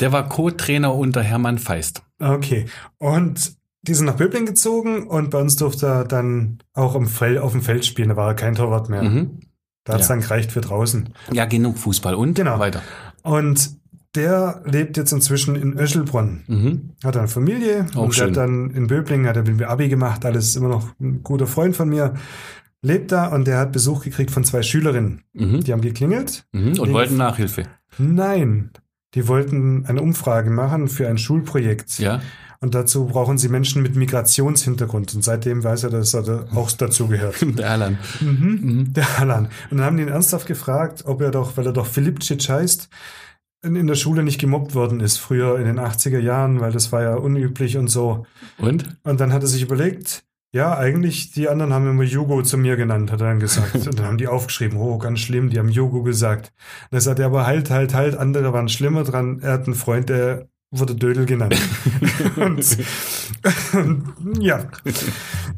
Der 0.00 0.12
war 0.12 0.28
Co-Trainer 0.28 0.94
unter 0.94 1.22
Hermann 1.22 1.58
Feist. 1.58 2.02
Okay. 2.18 2.64
Und 2.98 3.52
die 3.82 3.94
sind 3.94 4.06
nach 4.06 4.16
Böbling 4.16 4.46
gezogen 4.46 5.06
und 5.06 5.30
bei 5.30 5.40
uns 5.40 5.56
durfte 5.56 5.86
er 5.86 6.04
dann 6.04 6.58
auch 6.74 6.94
im 6.94 7.06
Feld, 7.06 7.38
auf 7.38 7.52
dem 7.52 7.62
Feld 7.62 7.84
spielen. 7.86 8.08
Da 8.10 8.16
war 8.16 8.28
er 8.28 8.34
kein 8.34 8.54
Torwart 8.54 8.88
mehr. 8.88 9.02
Mhm. 9.02 9.40
Da 9.84 9.94
hat 9.94 10.00
es 10.02 10.08
Ja. 10.08 10.14
dann 10.14 10.22
gereicht 10.22 10.52
für 10.52 10.60
draußen. 10.60 11.08
Ja, 11.32 11.46
genug 11.46 11.78
Fußball 11.78 12.14
und 12.14 12.34
Genau. 12.34 12.58
weiter. 12.58 12.82
Und 13.22 13.80
der 14.14 14.62
lebt 14.64 14.96
jetzt 14.96 15.12
inzwischen 15.12 15.54
in 15.54 15.78
Öschelbronn. 15.78 16.42
Mhm. 16.48 16.90
Hat 17.04 17.16
eine 17.16 17.28
Familie 17.28 17.86
Auch 17.94 18.04
und 18.04 18.08
der 18.08 18.12
schön. 18.24 18.28
hat 18.30 18.36
dann 18.36 18.70
in 18.70 18.86
Böblingen, 18.88 19.26
hat 19.26 19.36
er 19.36 19.44
mit 19.44 19.56
mir 19.56 19.68
Abi 19.68 19.88
gemacht, 19.88 20.24
alles 20.24 20.48
ist 20.48 20.56
immer 20.56 20.68
noch 20.68 20.88
ein 21.00 21.22
guter 21.22 21.46
Freund 21.46 21.76
von 21.76 21.88
mir. 21.88 22.14
Lebt 22.82 23.12
da 23.12 23.28
und 23.28 23.46
der 23.46 23.58
hat 23.58 23.72
Besuch 23.72 24.02
gekriegt 24.02 24.30
von 24.30 24.42
zwei 24.42 24.62
Schülerinnen. 24.62 25.22
Mhm. 25.34 25.60
Die 25.62 25.72
haben 25.72 25.82
geklingelt. 25.82 26.46
Mhm. 26.52 26.78
Und 26.80 26.92
wollten 26.92 27.16
Nachhilfe. 27.16 27.64
Nein, 27.98 28.70
die 29.14 29.28
wollten 29.28 29.84
eine 29.86 30.00
Umfrage 30.00 30.50
machen 30.50 30.88
für 30.88 31.08
ein 31.08 31.18
Schulprojekt. 31.18 31.98
Ja. 31.98 32.20
Und 32.62 32.74
dazu 32.74 33.06
brauchen 33.06 33.38
sie 33.38 33.48
Menschen 33.48 33.82
mit 33.82 33.96
Migrationshintergrund. 33.96 35.14
Und 35.14 35.24
seitdem 35.24 35.64
weiß 35.64 35.84
er, 35.84 35.90
dass 35.90 36.12
er 36.12 36.22
da 36.22 36.46
auch 36.54 36.70
dazu 36.72 37.08
gehört. 37.08 37.36
Der 37.58 37.70
Alan. 37.70 37.98
Mhm. 38.20 38.92
Der 38.92 39.18
Alan. 39.18 39.48
Und 39.70 39.78
dann 39.78 39.86
haben 39.86 39.96
die 39.96 40.02
ihn 40.02 40.10
ernsthaft 40.10 40.46
gefragt, 40.46 41.04
ob 41.06 41.22
er 41.22 41.30
doch, 41.30 41.56
weil 41.56 41.66
er 41.66 41.72
doch 41.72 41.86
Filipcic 41.86 42.48
heißt, 42.48 42.90
in, 43.62 43.76
in 43.76 43.86
der 43.86 43.94
Schule 43.94 44.22
nicht 44.22 44.40
gemobbt 44.40 44.74
worden 44.74 45.00
ist, 45.00 45.16
früher 45.16 45.58
in 45.58 45.64
den 45.64 45.80
80er 45.80 46.18
Jahren, 46.18 46.60
weil 46.60 46.72
das 46.72 46.92
war 46.92 47.02
ja 47.02 47.14
unüblich 47.14 47.78
und 47.78 47.88
so. 47.88 48.26
Und? 48.58 48.98
Und 49.04 49.20
dann 49.20 49.32
hat 49.32 49.42
er 49.42 49.48
sich 49.48 49.62
überlegt, 49.62 50.24
ja, 50.52 50.76
eigentlich, 50.76 51.30
die 51.30 51.48
anderen 51.48 51.72
haben 51.72 51.88
immer 51.88 52.02
Jugo 52.02 52.42
zu 52.42 52.58
mir 52.58 52.76
genannt, 52.76 53.12
hat 53.12 53.20
er 53.20 53.28
dann 53.28 53.40
gesagt. 53.40 53.74
Und 53.86 53.98
dann 53.98 54.06
haben 54.06 54.18
die 54.18 54.26
aufgeschrieben, 54.26 54.78
oh, 54.78 54.98
ganz 54.98 55.20
schlimm, 55.20 55.48
die 55.48 55.60
haben 55.60 55.68
Jugo 55.68 56.02
gesagt. 56.02 56.52
Das 56.90 57.06
hat 57.06 57.20
er 57.20 57.26
aber 57.26 57.46
halt, 57.46 57.70
halt, 57.70 57.94
halt, 57.94 58.16
andere 58.16 58.52
waren 58.52 58.68
schlimmer 58.68 59.04
dran. 59.04 59.38
Er 59.42 59.52
hat 59.52 59.66
einen 59.66 59.76
Freund, 59.76 60.08
der 60.08 60.48
wurde 60.70 60.94
Dödel 60.94 61.26
genannt. 61.26 61.58
und, 62.36 62.78
ja. 64.42 64.66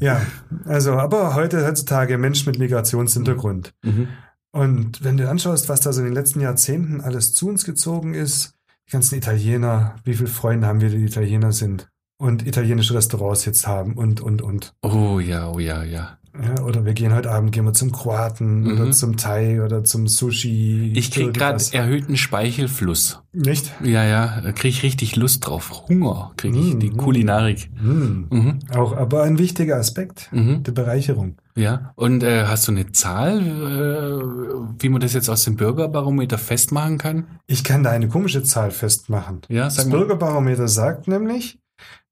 Ja, 0.00 0.26
also, 0.64 0.92
aber 0.94 1.34
heute, 1.34 1.66
heutzutage 1.66 2.18
Mensch 2.18 2.46
mit 2.46 2.58
Migrationshintergrund. 2.58 3.74
Mhm. 3.82 4.08
Und 4.52 5.02
wenn 5.02 5.16
du 5.16 5.28
anschaust, 5.28 5.68
was 5.68 5.80
da 5.80 5.92
so 5.92 6.00
in 6.00 6.06
den 6.06 6.14
letzten 6.14 6.40
Jahrzehnten 6.40 7.00
alles 7.00 7.32
zu 7.32 7.48
uns 7.48 7.64
gezogen 7.64 8.14
ist, 8.14 8.54
die 8.88 8.92
ganzen 8.92 9.16
Italiener, 9.16 9.96
wie 10.04 10.14
viele 10.14 10.28
Freunde 10.28 10.66
haben 10.66 10.80
wir, 10.80 10.90
die 10.90 11.04
Italiener 11.04 11.52
sind 11.52 11.88
und 12.18 12.46
italienische 12.46 12.94
Restaurants 12.94 13.44
jetzt 13.44 13.66
haben 13.66 13.94
und, 13.94 14.20
und, 14.20 14.42
und. 14.42 14.74
Oh 14.82 15.18
ja, 15.20 15.50
oh 15.50 15.58
ja, 15.58 15.82
ja. 15.82 16.18
Ja, 16.34 16.62
oder 16.64 16.86
wir 16.86 16.94
gehen 16.94 17.14
heute 17.14 17.30
Abend, 17.30 17.52
gehen 17.52 17.64
wir 17.66 17.74
zum 17.74 17.92
Kroaten 17.92 18.62
Mhm. 18.62 18.70
oder 18.80 18.90
zum 18.92 19.18
Thai 19.18 19.62
oder 19.62 19.84
zum 19.84 20.08
Sushi. 20.08 20.92
Ich 20.96 21.10
krieg 21.10 21.34
gerade 21.34 21.62
erhöhten 21.72 22.16
Speichelfluss. 22.16 23.20
Nicht? 23.34 23.70
Ja, 23.84 24.02
ja, 24.04 24.40
da 24.40 24.52
krieg 24.52 24.70
ich 24.70 24.82
richtig 24.82 25.16
Lust 25.16 25.46
drauf. 25.46 25.84
Hunger 25.88 26.32
krieg 26.38 26.54
ich, 26.56 26.74
Mhm. 26.74 26.80
die 26.80 26.90
Kulinarik. 26.90 27.70
Hm. 27.78 28.26
Mhm. 28.30 28.58
Auch, 28.74 28.96
aber 28.96 29.24
ein 29.24 29.38
wichtiger 29.38 29.76
Aspekt 29.76 30.28
Mhm. 30.32 30.62
der 30.62 30.72
Bereicherung. 30.72 31.36
Ja. 31.54 31.92
Und 31.96 32.22
äh, 32.22 32.46
hast 32.46 32.66
du 32.66 32.72
eine 32.72 32.90
Zahl, 32.92 33.40
äh, 33.40 34.82
wie 34.82 34.88
man 34.88 35.00
das 35.02 35.12
jetzt 35.12 35.28
aus 35.28 35.44
dem 35.44 35.56
Bürgerbarometer 35.56 36.38
festmachen 36.38 36.96
kann? 36.98 37.26
Ich 37.46 37.62
kann 37.64 37.82
da 37.82 37.90
eine 37.90 38.08
komische 38.08 38.42
Zahl 38.42 38.70
festmachen. 38.70 39.42
Ja, 39.48 39.64
Das 39.64 39.76
sag 39.76 39.88
mal. 39.88 39.98
Bürgerbarometer 39.98 40.68
sagt 40.68 41.08
nämlich, 41.08 41.58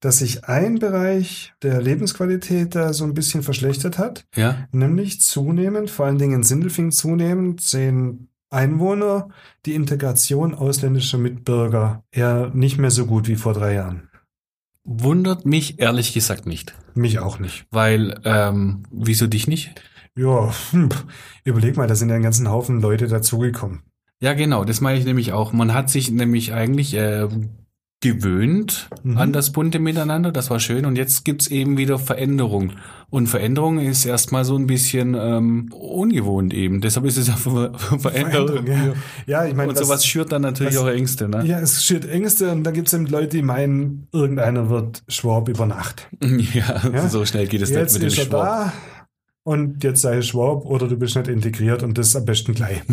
dass 0.00 0.18
sich 0.18 0.44
ein 0.46 0.78
Bereich 0.78 1.52
der 1.62 1.80
Lebensqualität 1.82 2.74
da 2.74 2.92
so 2.92 3.04
ein 3.04 3.14
bisschen 3.14 3.42
verschlechtert 3.42 3.98
hat, 3.98 4.24
Ja. 4.34 4.66
nämlich 4.72 5.20
zunehmend, 5.20 5.90
vor 5.90 6.06
allen 6.06 6.18
Dingen 6.18 6.36
in 6.36 6.42
Sindelfingen 6.42 6.92
zunehmend, 6.92 7.60
sehen 7.60 8.28
Einwohner 8.50 9.28
die 9.66 9.74
Integration 9.74 10.54
ausländischer 10.54 11.18
Mitbürger 11.18 12.02
eher 12.10 12.50
nicht 12.54 12.78
mehr 12.78 12.90
so 12.90 13.06
gut 13.06 13.28
wie 13.28 13.36
vor 13.36 13.52
drei 13.52 13.74
Jahren. 13.74 14.08
Wundert 14.84 15.46
mich 15.46 15.78
ehrlich 15.78 16.14
gesagt 16.14 16.46
nicht. 16.46 16.74
Mich 16.94 17.18
auch 17.20 17.38
nicht. 17.38 17.66
Weil, 17.70 18.18
ähm, 18.24 18.82
wieso 18.90 19.26
dich 19.26 19.46
nicht? 19.46 19.74
Ja, 20.16 20.52
hm, 20.72 20.88
überleg 21.44 21.76
mal, 21.76 21.86
da 21.86 21.94
sind 21.94 22.08
ja 22.08 22.16
ein 22.16 22.22
ganzen 22.22 22.48
Haufen 22.50 22.80
Leute 22.80 23.06
dazugekommen. 23.06 23.82
Ja, 24.20 24.32
genau, 24.34 24.64
das 24.64 24.80
meine 24.80 24.98
ich 24.98 25.04
nämlich 25.04 25.32
auch. 25.32 25.52
Man 25.52 25.72
hat 25.72 25.88
sich 25.88 26.10
nämlich 26.10 26.52
eigentlich 26.52 26.94
äh, 26.94 27.28
gewöhnt 28.00 28.88
Mhm. 29.02 29.18
an 29.18 29.32
das 29.32 29.52
bunte 29.52 29.78
Miteinander, 29.78 30.32
das 30.32 30.50
war 30.50 30.58
schön. 30.58 30.86
Und 30.86 30.96
jetzt 30.96 31.24
gibt's 31.24 31.46
eben 31.48 31.76
wieder 31.76 31.98
Veränderung. 31.98 32.72
Und 33.10 33.26
Veränderung 33.26 33.78
ist 33.78 34.04
erstmal 34.06 34.44
so 34.44 34.56
ein 34.56 34.66
bisschen 34.66 35.14
ähm, 35.18 35.68
ungewohnt 35.72 36.54
eben. 36.54 36.80
Deshalb 36.80 37.04
ist 37.06 37.16
es 37.18 37.28
ja 37.28 37.34
Ver 37.36 37.72
Veränderung. 37.98 38.66
ja. 38.66 38.92
ja, 39.26 39.44
ich 39.46 39.54
meine, 39.54 39.68
Und 39.70 39.78
das- 39.78 39.86
sowas 39.86 40.04
schürt 40.06 40.32
dann 40.32 40.42
natürlich 40.42 40.76
was- 40.76 40.82
auch 40.82 40.88
Ängste, 40.88 41.28
ne? 41.28 41.44
Ja, 41.44 41.60
es 41.60 41.84
schürt 41.84 42.08
Ängste 42.08 42.50
und 42.52 42.64
da 42.64 42.70
gibt 42.70 42.88
es 42.88 42.94
eben 42.94 43.06
Leute, 43.06 43.36
die 43.36 43.42
meinen, 43.42 44.06
irgendeiner 44.12 44.70
wird 44.70 45.02
Schwab 45.08 45.48
über 45.48 45.66
Nacht. 45.66 46.08
Ja, 46.54 46.80
Ja? 46.92 47.08
so 47.08 47.24
schnell 47.26 47.46
geht 47.48 47.62
es 47.62 47.70
Jetzt 47.70 47.94
nicht 48.00 48.02
mit 48.02 48.16
dem 48.18 48.24
Schwab. 48.30 48.30
da 48.30 48.72
und 49.42 49.82
jetzt 49.82 50.02
sei 50.02 50.22
Schwab 50.22 50.64
oder 50.64 50.86
du 50.86 50.96
bist 50.96 51.16
nicht 51.16 51.28
integriert 51.28 51.82
und 51.82 51.96
das 51.96 52.14
am 52.14 52.24
besten 52.24 52.54
gleich. 52.54 52.82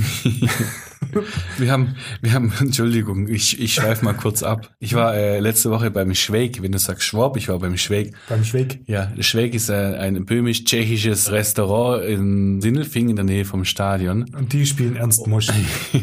Wir 1.58 1.72
haben, 1.72 1.96
wir 2.22 2.34
haben, 2.34 2.52
Entschuldigung, 2.60 3.28
ich, 3.28 3.60
ich 3.60 3.74
schweife 3.74 4.04
mal 4.04 4.14
kurz 4.14 4.44
ab. 4.44 4.72
Ich 4.80 4.94
war 4.94 5.16
äh, 5.16 5.40
letzte 5.40 5.72
Woche 5.72 5.90
beim 5.90 6.14
Schweig, 6.14 6.62
wenn 6.62 6.72
du 6.72 6.80
sagst 6.80 7.04
Schwab, 7.04 7.38
ich 7.38 7.48
war 7.50 7.60
beim 7.60 7.78
Schweig. 7.78 8.12
Beim 8.30 8.44
Schweig. 8.44 8.80
Ja, 8.86 9.12
Schweig 9.20 9.54
ist 9.54 9.70
äh, 9.70 9.74
ein 9.74 10.26
böhmisch-tschechisches 10.26 11.32
Restaurant 11.32 12.04
in 12.04 12.62
Sindelfingen 12.62 13.12
in 13.12 13.16
der 13.16 13.26
Nähe 13.26 13.46
vom 13.46 13.66
Stadion. 13.66 14.26
Und 14.36 14.54
die 14.54 14.66
spielen 14.66 14.96
Ernst 14.96 15.26
Mosch. 15.28 15.48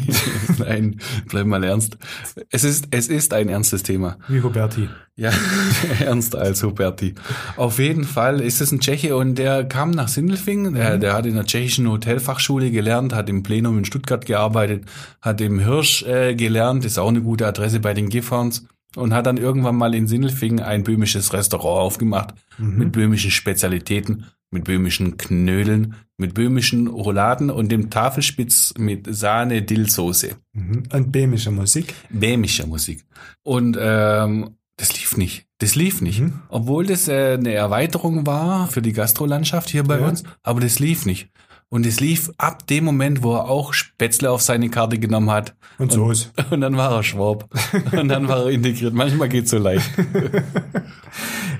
Nein, 0.57 0.99
bleib 1.29 1.45
mal 1.45 1.63
ernst. 1.63 1.97
Es 2.49 2.63
ist, 2.63 2.87
es 2.91 3.07
ist 3.07 3.33
ein 3.33 3.49
ernstes 3.49 3.83
Thema. 3.83 4.17
Wie 4.27 4.41
Huberti. 4.41 4.89
Ja, 5.17 5.31
ernster 6.01 6.39
als 6.39 6.61
Huberti. 6.61 7.15
Auf 7.55 7.79
jeden 7.79 8.03
Fall 8.03 8.41
ist 8.41 8.59
es 8.59 8.71
ein 8.71 8.81
Tscheche 8.81 9.15
und 9.15 9.35
der 9.35 9.63
kam 9.63 9.91
nach 9.91 10.09
Sindelfingen. 10.09 10.73
Der, 10.73 10.97
der 10.97 11.13
hat 11.13 11.25
in 11.25 11.35
der 11.35 11.45
tschechischen 11.45 11.89
Hotelfachschule 11.89 12.69
gelernt, 12.69 13.13
hat 13.13 13.29
im 13.29 13.41
Plenum 13.41 13.77
in 13.77 13.85
Stuttgart 13.85 14.25
gearbeitet, 14.25 14.83
hat 15.21 15.39
im 15.39 15.59
Hirsch 15.59 16.03
äh, 16.03 16.35
gelernt, 16.35 16.83
ist 16.83 16.97
auch 16.99 17.07
eine 17.07 17.21
gute 17.21 17.47
Adresse 17.47 17.79
bei 17.79 17.93
den 17.93 18.09
Gifhorns 18.09 18.65
und 18.97 19.13
hat 19.13 19.25
dann 19.25 19.37
irgendwann 19.37 19.75
mal 19.77 19.95
in 19.95 20.07
Sindelfingen 20.07 20.59
ein 20.63 20.83
böhmisches 20.83 21.31
Restaurant 21.33 21.81
aufgemacht 21.81 22.33
mit 22.57 22.91
böhmischen 22.91 23.31
Spezialitäten, 23.31 24.25
mit 24.51 24.63
böhmischen 24.65 25.17
Knödeln, 25.17 25.95
mit 26.17 26.33
böhmischen 26.33 26.87
Rouladen 26.87 27.49
und 27.49 27.71
dem 27.71 27.89
Tafelspitz 27.89 28.73
mit 28.77 29.07
Sahne-Dillsoße 29.09 30.35
Mhm. 30.53 30.83
Und 30.93 31.11
bämische 31.11 31.51
Musik. 31.51 31.93
bämischer 32.09 32.65
Musik. 32.67 33.03
Und 33.43 33.77
ähm, 33.79 34.51
das 34.77 34.93
lief 34.93 35.17
nicht. 35.17 35.45
Das 35.59 35.75
lief 35.75 36.01
nicht. 36.01 36.19
Mhm. 36.19 36.41
Obwohl 36.49 36.85
das 36.85 37.07
äh, 37.07 37.35
eine 37.39 37.53
Erweiterung 37.53 38.25
war 38.27 38.67
für 38.67 38.81
die 38.81 38.93
Gastrolandschaft 38.93 39.69
hier 39.69 39.83
bei 39.83 39.99
Ja. 39.99 40.07
uns, 40.07 40.23
aber 40.43 40.59
das 40.61 40.79
lief 40.79 41.05
nicht. 41.05 41.29
Und 41.69 41.85
es 41.85 41.99
lief 41.99 42.31
ab 42.37 42.67
dem 42.67 42.83
Moment, 42.85 43.23
wo 43.23 43.33
er 43.35 43.49
auch 43.49 43.73
Spätzle 43.73 44.29
auf 44.31 44.41
seine 44.41 44.69
Karte 44.69 44.99
genommen 44.99 45.31
hat. 45.31 45.55
Und 45.79 45.91
so 45.91 46.11
ist. 46.11 46.31
Und 46.51 46.61
dann 46.61 46.77
war 46.77 46.91
er 46.91 47.03
Schwab. 47.03 47.49
Und 47.91 48.07
dann 48.09 48.27
war 48.27 48.43
er 48.45 48.49
integriert. 48.51 48.93
Manchmal 48.93 49.29
geht's 49.29 49.51
so 49.51 49.57
leicht. 49.57 49.89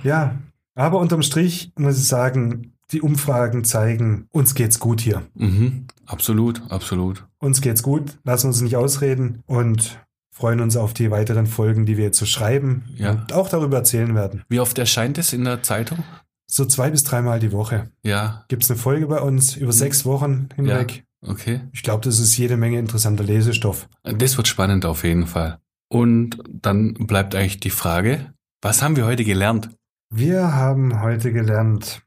Ja, 0.03 0.35
aber 0.75 0.99
unterm 0.99 1.21
Strich 1.23 1.71
muss 1.77 1.97
ich 1.97 2.07
sagen, 2.07 2.73
die 2.91 3.01
Umfragen 3.01 3.63
zeigen, 3.63 4.27
uns 4.31 4.53
geht's 4.53 4.79
gut 4.79 5.01
hier. 5.01 5.23
Mhm. 5.33 5.87
Absolut, 6.05 6.61
absolut. 6.69 7.25
Uns 7.39 7.61
geht's 7.61 7.81
gut, 7.81 8.17
lassen 8.23 8.47
uns 8.47 8.61
nicht 8.61 8.75
ausreden 8.75 9.41
und 9.47 9.99
freuen 10.37 10.59
uns 10.59 10.75
auf 10.75 10.93
die 10.93 11.11
weiteren 11.11 11.47
Folgen, 11.47 11.85
die 11.85 11.95
wir 11.95 12.03
jetzt 12.03 12.17
so 12.19 12.25
schreiben 12.25 12.83
Ja. 12.97 13.11
und 13.11 13.31
auch 13.31 13.47
darüber 13.47 13.77
erzählen 13.77 14.13
werden. 14.15 14.43
Wie 14.49 14.59
oft 14.59 14.77
erscheint 14.77 15.17
es 15.17 15.31
in 15.31 15.45
der 15.45 15.63
Zeitung? 15.63 16.03
So 16.45 16.65
zwei 16.65 16.89
bis 16.91 17.03
dreimal 17.05 17.39
die 17.39 17.53
Woche 17.53 17.89
Ja, 18.03 18.43
gibt's 18.49 18.69
eine 18.69 18.77
Folge 18.77 19.07
bei 19.07 19.19
uns 19.21 19.55
über 19.55 19.71
sechs 19.71 20.03
Wochen 20.05 20.49
hinweg. 20.55 21.05
okay. 21.25 21.61
Ich 21.71 21.83
glaube, 21.83 22.03
das 22.03 22.19
ist 22.19 22.35
jede 22.37 22.57
Menge 22.57 22.77
interessanter 22.79 23.23
Lesestoff. 23.23 23.87
Das 24.03 24.35
wird 24.35 24.47
spannend 24.49 24.85
auf 24.85 25.05
jeden 25.05 25.25
Fall. 25.25 25.59
Und 25.87 26.37
dann 26.51 26.93
bleibt 26.95 27.33
eigentlich 27.33 27.61
die 27.61 27.69
Frage, 27.69 28.33
was 28.61 28.81
haben 28.81 28.97
wir 28.97 29.05
heute 29.05 29.23
gelernt? 29.23 29.69
Wir 30.13 30.53
haben 30.53 31.01
heute 31.01 31.31
gelernt, 31.31 32.01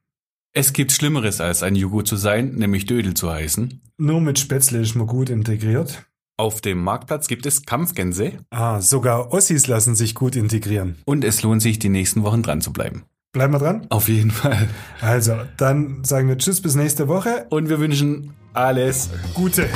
Es 0.52 0.72
gibt 0.74 0.92
Schlimmeres 0.92 1.40
als 1.40 1.62
ein 1.62 1.74
Jugo 1.76 2.02
zu 2.02 2.16
sein, 2.16 2.54
nämlich 2.56 2.84
Dödel 2.86 3.14
zu 3.14 3.30
heißen. 3.30 3.80
nur 3.96 4.20
mit 4.20 4.38
Spätzle 4.38 4.80
ist 4.80 4.94
man 4.96 5.06
gut 5.06 5.30
integriert. 5.30 6.04
Auf 6.40 6.60
dem 6.60 6.78
Marktplatz 6.84 7.26
gibt 7.26 7.46
es 7.46 7.64
Kampfgänse 7.66 8.34
Ah, 8.50 8.80
sogar 8.80 9.32
Ossis 9.32 9.66
lassen 9.66 9.96
sich 9.96 10.14
gut 10.14 10.36
integrieren. 10.36 10.96
und 11.04 11.24
es 11.24 11.42
lohnt 11.42 11.60
sich, 11.62 11.80
die 11.80 11.88
nächsten 11.88 12.22
Wochen 12.22 12.44
dran 12.44 12.60
zu 12.60 12.72
bleiben. 12.72 13.02
Bleiben 13.32 13.52
wir 13.54 13.58
dran? 13.58 13.86
Auf 13.90 14.08
jeden 14.08 14.30
Fall. 14.30 14.68
Also, 15.00 15.34
dann 15.56 16.04
sagen 16.04 16.28
wir 16.28 16.38
Tschüss 16.38 16.60
bis 16.62 16.76
nächste 16.76 17.08
Woche. 17.08 17.46
Und 17.50 17.68
wir 17.68 17.80
wünschen 17.80 18.34
alles 18.54 19.10
Gute. 19.34 19.68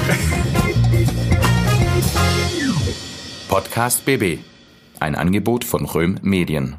Podcast 3.48 4.04
BB. 4.04 4.38
Ein 5.00 5.16
Angebot 5.16 5.64
von 5.64 5.84
Röhm 5.84 6.20
Medien. 6.22 6.76